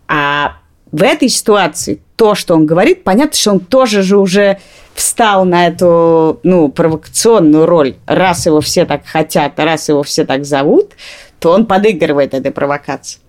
А 0.08 0.58
в 0.91 1.04
этой 1.04 1.30
ситуации 1.30 2.02
то, 2.15 2.36
что 2.36 2.56
он 2.56 2.65
говорит, 2.65 3.04
понятно, 3.04 3.38
что 3.38 3.52
он 3.52 3.60
тоже 3.60 4.04
же 4.04 4.17
уже 4.17 4.60
встал 4.94 5.46
на 5.46 5.67
эту, 5.67 6.39
ну, 6.44 6.70
провокационную 6.70 7.65
роль. 7.65 7.96
Раз 8.06 8.46
его 8.46 8.62
все 8.62 8.86
так 8.86 9.06
хотят, 9.06 9.60
раз 9.60 9.89
его 9.89 10.04
все 10.04 10.26
так 10.26 10.46
зовут, 10.46 10.91
то 11.39 11.52
он 11.52 11.65
подыгрывает 11.65 12.34
этой 12.34 12.52
провокации. 12.52 13.20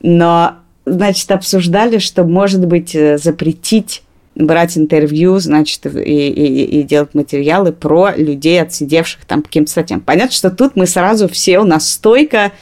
Но, 0.00 0.56
значит, 0.84 1.30
обсуждали, 1.30 1.98
что, 1.98 2.24
может 2.24 2.66
быть, 2.66 2.94
э, 2.94 3.16
запретить 3.16 4.02
брать 4.34 4.76
интервью, 4.76 5.38
значит, 5.38 5.86
и, 5.86 5.90
и, 5.90 6.80
и 6.80 6.82
делать 6.82 7.14
материалы 7.14 7.72
про 7.72 8.12
людей, 8.16 8.60
отсидевших 8.60 9.24
там 9.26 9.42
по 9.42 9.48
каким-то 9.48 9.70
статьям. 9.70 10.00
Понятно, 10.00 10.32
что 10.32 10.50
тут 10.50 10.76
мы 10.76 10.86
сразу 10.86 11.28
все 11.28 11.60
у 11.60 11.64
нас 11.64 11.88
стойко, 11.88 12.52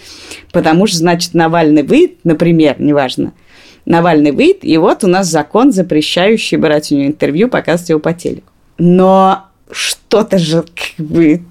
потому 0.53 0.87
что, 0.87 0.99
значит, 0.99 1.35
Навальный 1.35 1.83
выйдет, 1.83 2.19
например, 2.25 2.77
неважно, 2.79 3.33
Навальный 3.85 4.33
выйдет, 4.33 4.65
и 4.65 4.77
вот 4.77 5.03
у 5.05 5.07
нас 5.07 5.29
закон, 5.29 5.73
запрещающий 5.73 6.57
брать 6.57 6.93
у 6.93 6.97
него 6.97 7.07
интервью, 7.07 7.49
показывать 7.49 7.91
его 7.91 8.01
по 8.01 8.13
телеку. 8.13 8.47
Но 8.79 9.47
что-то 9.71 10.39
же 10.39 10.63
как 10.63 11.07
бы 11.07 11.43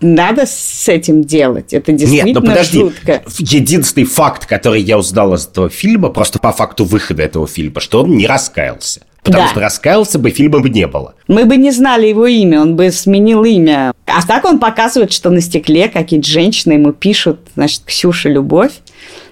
надо 0.00 0.44
с 0.46 0.88
этим 0.88 1.24
делать. 1.24 1.72
Это 1.72 1.92
действительно 1.92 2.26
Нет, 2.26 2.42
ну 2.42 2.48
подожди. 2.48 2.78
жутко. 2.78 3.22
Единственный 3.38 4.04
факт, 4.04 4.46
который 4.46 4.82
я 4.82 4.98
узнал 4.98 5.34
из 5.34 5.46
этого 5.46 5.68
фильма, 5.68 6.10
просто 6.10 6.38
по 6.38 6.52
факту 6.52 6.84
выхода 6.84 7.22
этого 7.22 7.46
фильма, 7.46 7.80
что 7.80 8.02
он 8.02 8.16
не 8.16 8.26
раскаялся. 8.26 9.02
Потому 9.26 9.44
да. 9.44 9.50
что 9.50 9.60
раскаялся 9.60 10.18
бы, 10.18 10.30
фильма 10.30 10.60
бы 10.60 10.70
не 10.70 10.86
было. 10.86 11.14
Мы 11.26 11.44
бы 11.44 11.56
не 11.56 11.72
знали 11.72 12.06
его 12.06 12.26
имя, 12.26 12.60
он 12.60 12.76
бы 12.76 12.90
сменил 12.92 13.44
имя. 13.44 13.92
А 14.06 14.24
так 14.26 14.44
он 14.44 14.60
показывает, 14.60 15.12
что 15.12 15.30
на 15.30 15.40
стекле 15.40 15.88
какие-то 15.88 16.28
женщины 16.28 16.74
ему 16.74 16.92
пишут, 16.92 17.40
значит, 17.56 17.82
Ксюша, 17.84 18.28
любовь. 18.28 18.72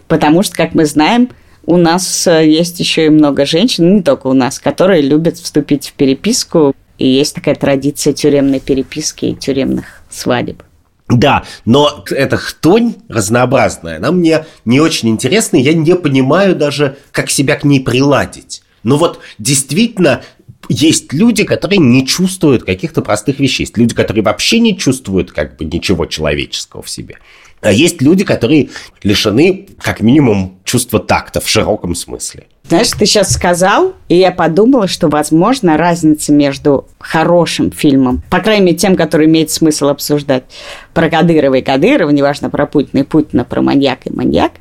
Потому 0.09 0.43
что, 0.43 0.57
как 0.57 0.75
мы 0.75 0.85
знаем, 0.85 1.31
у 1.65 1.77
нас 1.77 2.27
э, 2.27 2.47
есть 2.47 2.81
еще 2.81 3.07
и 3.07 3.11
много 3.11 3.47
женщин, 3.47 3.97
не 3.97 4.03
только 4.03 4.27
у 4.27 4.33
нас, 4.33 4.59
которые 4.59 5.01
любят 5.01 5.37
вступить 5.37 5.89
в 5.89 5.93
переписку. 5.93 6.75
И 6.99 7.09
есть 7.09 7.35
такая 7.35 7.55
традиция 7.55 8.13
тюремной 8.13 8.61
переписки 8.61 9.27
и 9.27 9.35
тюремных 9.35 10.03
свадеб. 10.11 10.63
Да, 11.09 11.45
но 11.65 12.05
эта 12.11 12.37
хтонь 12.37 12.95
разнообразная, 13.09 13.99
она 13.99 14.11
мне 14.11 14.47
не 14.65 14.81
очень 14.81 15.11
интересна, 15.11 15.59
я 15.59 15.75
не 15.75 15.95
понимаю 15.95 16.57
даже, 16.57 16.97
как 17.13 17.31
себя 17.31 17.57
к 17.57 17.65
ней 17.65 17.81
приладить. 17.81 18.64
Но 18.85 18.97
вот 18.97 19.21
действительно 19.39 20.23
есть 20.69 21.13
люди, 21.13 21.45
которые 21.45 21.79
не 21.79 22.07
чувствуют 22.07 22.65
каких-то 22.65 23.03
простых 23.03 23.41
вещей. 23.41 23.65
Есть 23.65 23.77
люди, 23.77 23.95
которые 23.95 24.23
вообще 24.23 24.61
не 24.61 24.79
чувствуют 24.79 25.33
как 25.33 25.57
бы 25.57 25.65
ничего 25.65 26.07
человеческого 26.07 26.83
в 26.83 26.89
себе. 26.89 27.17
А 27.61 27.73
есть 27.73 28.03
люди, 28.03 28.25
которые 28.25 28.69
лишены, 29.03 29.69
как 29.79 30.01
минимум, 30.01 30.59
чувства 30.65 31.01
такта 31.01 31.41
в 31.41 31.49
широком 31.49 31.95
смысле. 31.95 32.47
Знаешь, 32.69 32.91
ты 32.91 33.07
сейчас 33.07 33.33
сказал, 33.33 33.95
и 34.09 34.17
я 34.17 34.33
подумала, 34.33 34.87
что, 34.87 35.09
возможно, 35.09 35.77
разница 35.77 36.33
между 36.33 36.87
хорошим 36.99 37.71
фильмом, 37.71 38.23
по 38.31 38.41
крайней 38.41 38.67
мере, 38.67 38.77
тем, 38.77 38.97
который 38.97 39.27
имеет 39.27 39.51
смысл 39.51 39.89
обсуждать, 39.89 40.45
про 40.93 41.09
Кадырова 41.09 41.55
и 41.55 41.63
Кадырова, 41.63 42.11
неважно, 42.11 42.51
про 42.51 42.67
Путина 42.67 43.01
и 43.01 43.05
Путина, 43.05 43.45
про 43.45 43.63
маньяка 43.63 44.11
и 44.11 44.13
маньяк, 44.13 44.53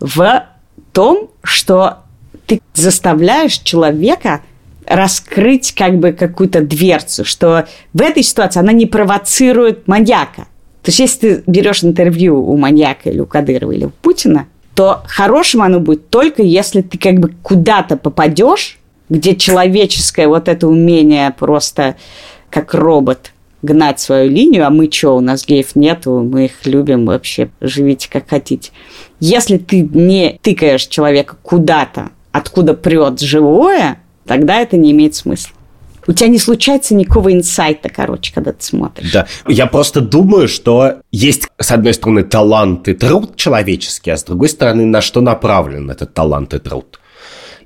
в 0.00 0.46
том, 0.92 1.30
что 1.42 2.05
ты 2.46 2.60
заставляешь 2.74 3.58
человека 3.58 4.42
раскрыть 4.86 5.74
как 5.74 5.98
бы 5.98 6.12
какую-то 6.12 6.60
дверцу, 6.60 7.24
что 7.24 7.66
в 7.92 8.00
этой 8.00 8.22
ситуации 8.22 8.60
она 8.60 8.72
не 8.72 8.86
провоцирует 8.86 9.88
маньяка. 9.88 10.46
То 10.82 10.90
есть, 10.90 11.00
если 11.00 11.18
ты 11.18 11.42
берешь 11.46 11.82
интервью 11.82 12.40
у 12.40 12.56
маньяка 12.56 13.10
или 13.10 13.18
у 13.18 13.26
Кадырова 13.26 13.72
или 13.72 13.86
у 13.86 13.90
Путина, 13.90 14.46
то 14.74 15.02
хорошим 15.06 15.62
оно 15.62 15.80
будет 15.80 16.10
только 16.10 16.42
если 16.42 16.82
ты 16.82 16.98
как 16.98 17.18
бы 17.18 17.32
куда-то 17.42 17.96
попадешь, 17.96 18.78
где 19.08 19.34
человеческое 19.34 20.28
вот 20.28 20.48
это 20.48 20.68
умение 20.68 21.34
просто 21.36 21.96
как 22.50 22.74
робот 22.74 23.32
гнать 23.62 24.00
свою 24.00 24.30
линию, 24.30 24.66
а 24.66 24.70
мы 24.70 24.90
что, 24.90 25.16
у 25.16 25.20
нас 25.20 25.44
геев 25.44 25.74
нету, 25.74 26.20
мы 26.20 26.46
их 26.46 26.66
любим 26.66 27.06
вообще, 27.06 27.50
живите 27.60 28.08
как 28.10 28.28
хотите. 28.28 28.70
Если 29.18 29.56
ты 29.56 29.80
не 29.80 30.38
тыкаешь 30.42 30.86
человека 30.86 31.36
куда-то, 31.42 32.10
откуда 32.36 32.74
прет 32.74 33.20
живое, 33.20 33.98
тогда 34.26 34.60
это 34.60 34.76
не 34.76 34.92
имеет 34.92 35.14
смысла. 35.14 35.52
У 36.08 36.12
тебя 36.12 36.28
не 36.28 36.38
случается 36.38 36.94
никакого 36.94 37.32
инсайта, 37.32 37.88
короче, 37.88 38.32
когда 38.32 38.52
ты 38.52 38.62
смотришь. 38.62 39.12
Да, 39.12 39.26
я 39.48 39.66
просто 39.66 40.00
думаю, 40.00 40.46
что 40.46 41.00
есть, 41.10 41.48
с 41.58 41.70
одной 41.72 41.94
стороны, 41.94 42.22
талант 42.22 42.86
и 42.86 42.94
труд 42.94 43.34
человеческий, 43.34 44.10
а 44.12 44.16
с 44.16 44.22
другой 44.22 44.48
стороны, 44.48 44.86
на 44.86 45.00
что 45.00 45.20
направлен 45.20 45.90
этот 45.90 46.14
талант 46.14 46.54
и 46.54 46.58
труд. 46.58 47.00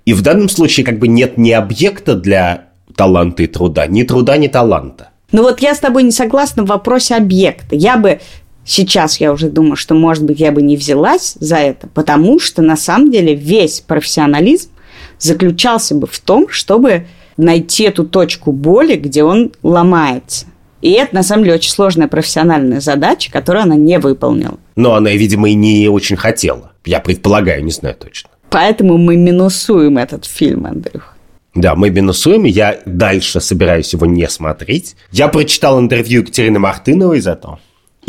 И 0.06 0.14
в 0.14 0.22
данном 0.22 0.48
случае 0.48 0.86
как 0.86 0.98
бы 0.98 1.06
нет 1.06 1.36
ни 1.36 1.50
объекта 1.50 2.14
для 2.14 2.68
таланта 2.96 3.42
и 3.42 3.46
труда, 3.46 3.86
ни 3.86 4.04
труда, 4.04 4.38
ни 4.38 4.48
таланта. 4.48 5.10
Ну 5.32 5.42
вот 5.42 5.60
я 5.60 5.74
с 5.74 5.78
тобой 5.78 6.02
не 6.02 6.12
согласна 6.12 6.62
в 6.62 6.66
вопросе 6.66 7.16
объекта. 7.16 7.76
Я 7.76 7.98
бы 7.98 8.20
сейчас 8.64 9.20
я 9.20 9.32
уже 9.32 9.48
думаю, 9.48 9.76
что, 9.76 9.94
может 9.94 10.24
быть, 10.24 10.40
я 10.40 10.52
бы 10.52 10.62
не 10.62 10.76
взялась 10.76 11.36
за 11.40 11.56
это, 11.56 11.88
потому 11.88 12.38
что, 12.38 12.62
на 12.62 12.76
самом 12.76 13.10
деле, 13.10 13.34
весь 13.34 13.80
профессионализм 13.80 14.70
заключался 15.18 15.94
бы 15.94 16.06
в 16.06 16.18
том, 16.18 16.48
чтобы 16.48 17.06
найти 17.36 17.84
эту 17.84 18.04
точку 18.04 18.52
боли, 18.52 18.96
где 18.96 19.24
он 19.24 19.52
ломается. 19.62 20.46
И 20.82 20.92
это, 20.92 21.14
на 21.14 21.22
самом 21.22 21.44
деле, 21.44 21.56
очень 21.56 21.70
сложная 21.70 22.08
профессиональная 22.08 22.80
задача, 22.80 23.30
которую 23.30 23.64
она 23.64 23.76
не 23.76 23.98
выполнила. 23.98 24.58
Но 24.76 24.94
она, 24.94 25.10
видимо, 25.10 25.50
и 25.50 25.54
не 25.54 25.88
очень 25.88 26.16
хотела. 26.16 26.72
Я 26.84 27.00
предполагаю, 27.00 27.64
не 27.64 27.70
знаю 27.70 27.96
точно. 27.96 28.30
Поэтому 28.48 28.96
мы 28.96 29.16
минусуем 29.16 29.98
этот 29.98 30.24
фильм, 30.24 30.66
Андрюх. 30.66 31.14
Да, 31.54 31.74
мы 31.74 31.90
минусуем, 31.90 32.46
и 32.46 32.50
я 32.50 32.80
дальше 32.86 33.40
собираюсь 33.40 33.92
его 33.92 34.06
не 34.06 34.28
смотреть. 34.28 34.96
Я 35.12 35.28
прочитал 35.28 35.80
интервью 35.80 36.22
Екатерины 36.22 36.58
Мартыновой 36.58 37.20
зато. 37.20 37.58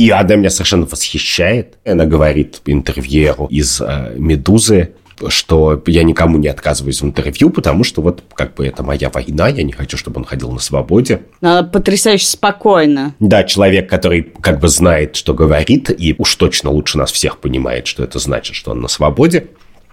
И 0.01 0.09
она 0.09 0.33
меня 0.35 0.49
совершенно 0.49 0.87
восхищает. 0.87 1.77
Она 1.85 2.05
говорит 2.07 2.61
интервьюеру 2.65 3.45
из 3.51 3.79
э, 3.79 4.15
«Медузы», 4.17 4.93
что 5.27 5.79
я 5.85 6.01
никому 6.01 6.39
не 6.39 6.47
отказываюсь 6.47 7.03
в 7.03 7.05
интервью, 7.05 7.51
потому 7.51 7.83
что 7.83 8.01
вот 8.01 8.23
как 8.33 8.55
бы 8.55 8.65
это 8.65 8.81
моя 8.81 9.11
война, 9.11 9.49
я 9.49 9.61
не 9.61 9.71
хочу, 9.71 9.97
чтобы 9.97 10.21
он 10.21 10.25
ходил 10.25 10.51
на 10.51 10.59
свободе. 10.59 11.21
Она 11.39 11.61
потрясающе 11.61 12.25
спокойно. 12.25 13.13
Да, 13.19 13.43
человек, 13.43 13.87
который 13.87 14.23
как 14.23 14.59
бы 14.59 14.69
знает, 14.69 15.15
что 15.15 15.35
говорит, 15.35 15.91
и 15.95 16.15
уж 16.17 16.35
точно 16.35 16.71
лучше 16.71 16.97
нас 16.97 17.11
всех 17.11 17.37
понимает, 17.37 17.85
что 17.85 18.03
это 18.03 18.17
значит, 18.17 18.55
что 18.55 18.71
он 18.71 18.81
на 18.81 18.87
свободе 18.87 19.49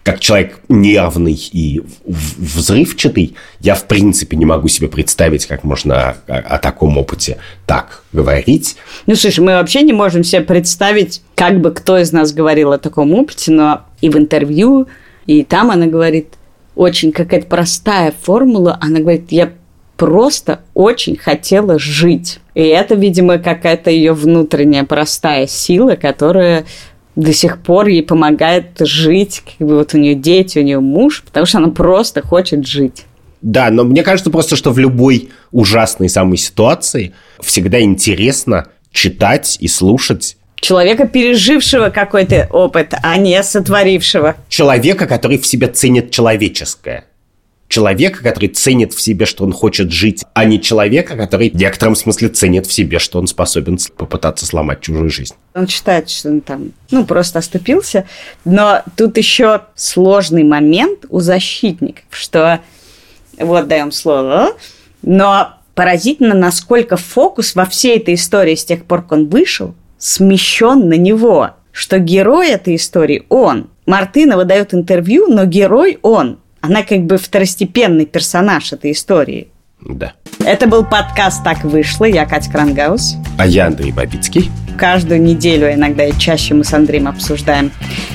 как 0.09 0.21
человек 0.21 0.61
нервный 0.71 1.38
и 1.53 1.83
взрывчатый, 2.07 3.37
я 3.61 3.75
в 3.75 3.85
принципе 3.85 4.38
не 4.38 4.47
могу 4.47 4.66
себе 4.68 4.88
представить, 4.88 5.44
как 5.44 5.64
можно 5.64 6.16
о, 6.27 6.38
о 6.38 6.59
таком 6.59 6.97
опыте 6.97 7.37
так 7.66 8.03
говорить. 8.14 8.77
Ну, 9.05 9.14
слушай, 9.16 9.40
мы 9.40 9.53
вообще 9.53 9.83
не 9.83 9.92
можем 9.92 10.25
себе 10.25 10.40
представить, 10.40 11.21
как 11.35 11.61
бы 11.61 11.73
кто 11.73 11.99
из 11.99 12.11
нас 12.11 12.33
говорил 12.33 12.73
о 12.73 12.79
таком 12.79 13.12
опыте, 13.12 13.53
но 13.53 13.83
и 14.01 14.09
в 14.09 14.16
интервью, 14.16 14.88
и 15.27 15.44
там 15.44 15.71
она 15.71 15.85
говорит, 15.85 16.29
очень 16.75 17.12
какая-то 17.12 17.47
простая 17.47 18.14
формула, 18.18 18.79
она 18.81 19.01
говорит, 19.01 19.31
я 19.31 19.53
просто 19.99 20.61
очень 20.73 21.18
хотела 21.18 21.79
жить. 21.79 22.38
И 22.55 22.62
это, 22.62 22.94
видимо, 22.94 23.37
какая-то 23.37 23.90
ее 23.90 24.14
внутренняя 24.14 24.85
простая 24.85 25.47
сила, 25.47 25.97
которая 25.97 26.64
до 27.18 27.33
сих 27.33 27.59
пор 27.62 27.88
ей 27.88 28.04
помогает 28.04 28.78
жить, 28.78 29.42
как 29.44 29.66
бы 29.66 29.74
вот 29.74 29.92
у 29.92 29.98
нее 29.98 30.14
дети, 30.14 30.61
у 30.61 30.62
нее 30.62 30.78
муж, 30.78 31.24
потому 31.26 31.46
что 31.46 31.59
она 31.59 31.68
просто 31.68 32.22
хочет 32.22 32.64
жить. 32.64 33.07
Да, 33.42 33.70
но 33.70 33.83
мне 33.83 34.04
кажется 34.04 34.31
просто, 34.31 34.54
что 34.54 34.70
в 34.70 34.78
любой 34.78 35.31
ужасной 35.50 36.09
самой 36.09 36.37
ситуации 36.37 37.12
всегда 37.40 37.81
интересно 37.81 38.68
читать 38.92 39.57
и 39.61 39.68
слушать 39.68 40.37
Человека, 40.61 41.07
пережившего 41.07 41.90
какой-то 41.90 42.48
опыт, 42.50 42.92
а 43.00 43.16
не 43.16 43.40
сотворившего. 43.44 44.35
Человека, 44.48 45.07
который 45.07 45.38
в 45.38 45.46
себе 45.46 45.68
ценит 45.68 46.11
человеческое 46.11 47.04
человека, 47.68 48.22
который 48.22 48.48
ценит 48.48 48.94
в 48.94 49.00
себе, 49.00 49.26
что 49.26 49.44
он 49.44 49.52
хочет 49.52 49.92
жить, 49.92 50.24
а 50.35 50.44
не 50.44 50.61
человека, 50.61 51.16
который 51.16 51.50
в 51.50 51.54
некотором 51.54 51.94
смысле 51.94 52.28
ценит 52.28 52.66
в 52.66 52.72
себе, 52.72 52.98
что 52.98 53.18
он 53.18 53.26
способен 53.26 53.78
попытаться 53.96 54.46
сломать 54.46 54.81
чужую 54.81 55.11
жизнь. 55.11 55.35
Он 55.54 55.68
считает, 55.68 56.09
что 56.09 56.31
он 56.31 56.40
там, 56.40 56.72
ну, 56.90 57.04
просто 57.04 57.38
оступился. 57.38 58.07
Но 58.44 58.83
тут 58.96 59.18
еще 59.18 59.62
сложный 59.74 60.44
момент 60.44 61.04
у 61.11 61.20
защитников, 61.20 62.04
что 62.11 62.61
вот 63.38 63.68
даем 63.68 63.92
слово, 63.92 64.52
но 65.02 65.54
поразительно, 65.74 66.35
насколько 66.35 66.96
фокус 66.96 67.54
во 67.54 67.66
всей 67.66 67.98
этой 67.98 68.14
истории 68.14 68.54
с 68.54 68.64
тех 68.64 68.85
пор, 68.85 69.02
как 69.02 69.12
он 69.12 69.28
вышел, 69.28 69.74
смещен 69.98 70.88
на 70.88 70.94
него, 70.94 71.50
что 71.70 71.98
герой 71.98 72.48
этой 72.50 72.76
истории 72.76 73.24
он. 73.28 73.70
Мартынова 73.87 74.44
дает 74.44 74.74
интервью, 74.74 75.28
но 75.28 75.44
герой 75.44 75.98
он. 76.02 76.40
Она 76.61 76.83
как 76.83 77.05
бы 77.05 77.18
второстепенный 77.18 78.07
персонаж 78.07 78.73
этой 78.73 78.92
истории. 78.92 79.49
Да. 79.81 80.14
Это 80.45 80.67
был 80.67 80.85
подкаст 80.85 81.45
«Так 81.45 81.64
вышло». 81.64 82.05
Я 82.05 82.27
Катя 82.27 82.51
Крангаус. 82.51 83.17
А 83.38 83.47
я 83.47 83.67
Андрей 83.67 83.93
Бабицкий. 83.93 84.51
Каждую 84.79 85.21
неделю, 85.21 85.67
а 85.67 85.75
иногда 85.75 86.05
и 86.05 86.17
чаще, 86.17 86.55
мы 86.55 86.62
с 86.64 86.73
Андреем 86.73 87.09
обсуждаем 87.09 87.73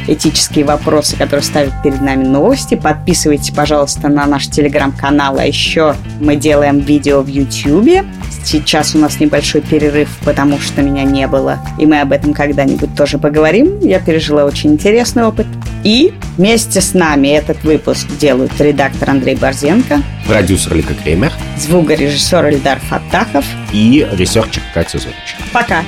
этические 0.07 0.65
вопросы, 0.65 1.17
которые 1.17 1.43
ставят 1.43 1.73
перед 1.83 2.01
нами 2.01 2.23
новости. 2.23 2.75
Подписывайтесь, 2.75 3.51
пожалуйста, 3.51 4.07
на 4.07 4.25
наш 4.25 4.47
телеграм-канал. 4.47 5.37
А 5.39 5.45
еще 5.45 5.95
мы 6.19 6.37
делаем 6.37 6.79
видео 6.79 7.21
в 7.21 7.27
YouTube. 7.27 8.05
Сейчас 8.45 8.95
у 8.95 8.97
нас 8.97 9.19
небольшой 9.19 9.61
перерыв, 9.61 10.09
потому 10.25 10.59
что 10.59 10.81
меня 10.81 11.03
не 11.03 11.27
было. 11.27 11.59
И 11.79 11.85
мы 11.85 12.01
об 12.01 12.11
этом 12.11 12.33
когда-нибудь 12.33 12.95
тоже 12.95 13.17
поговорим. 13.17 13.79
Я 13.79 13.99
пережила 13.99 14.45
очень 14.45 14.73
интересный 14.73 15.23
опыт. 15.23 15.47
И 15.83 16.13
вместе 16.37 16.81
с 16.81 16.93
нами 16.93 17.27
этот 17.27 17.63
выпуск 17.63 18.07
делают 18.19 18.53
редактор 18.59 19.09
Андрей 19.09 19.35
Борзенко, 19.35 20.01
продюсер 20.25 20.73
Лика 20.75 20.93
Кремер, 20.93 21.33
звукорежиссер 22.03 22.49
Эльдар 22.49 22.79
Фаттахов 22.79 23.45
и 23.71 24.07
researcher 24.11 24.63
Катя 24.73 24.97
Зорич. 24.97 25.37
Пока! 25.51 25.83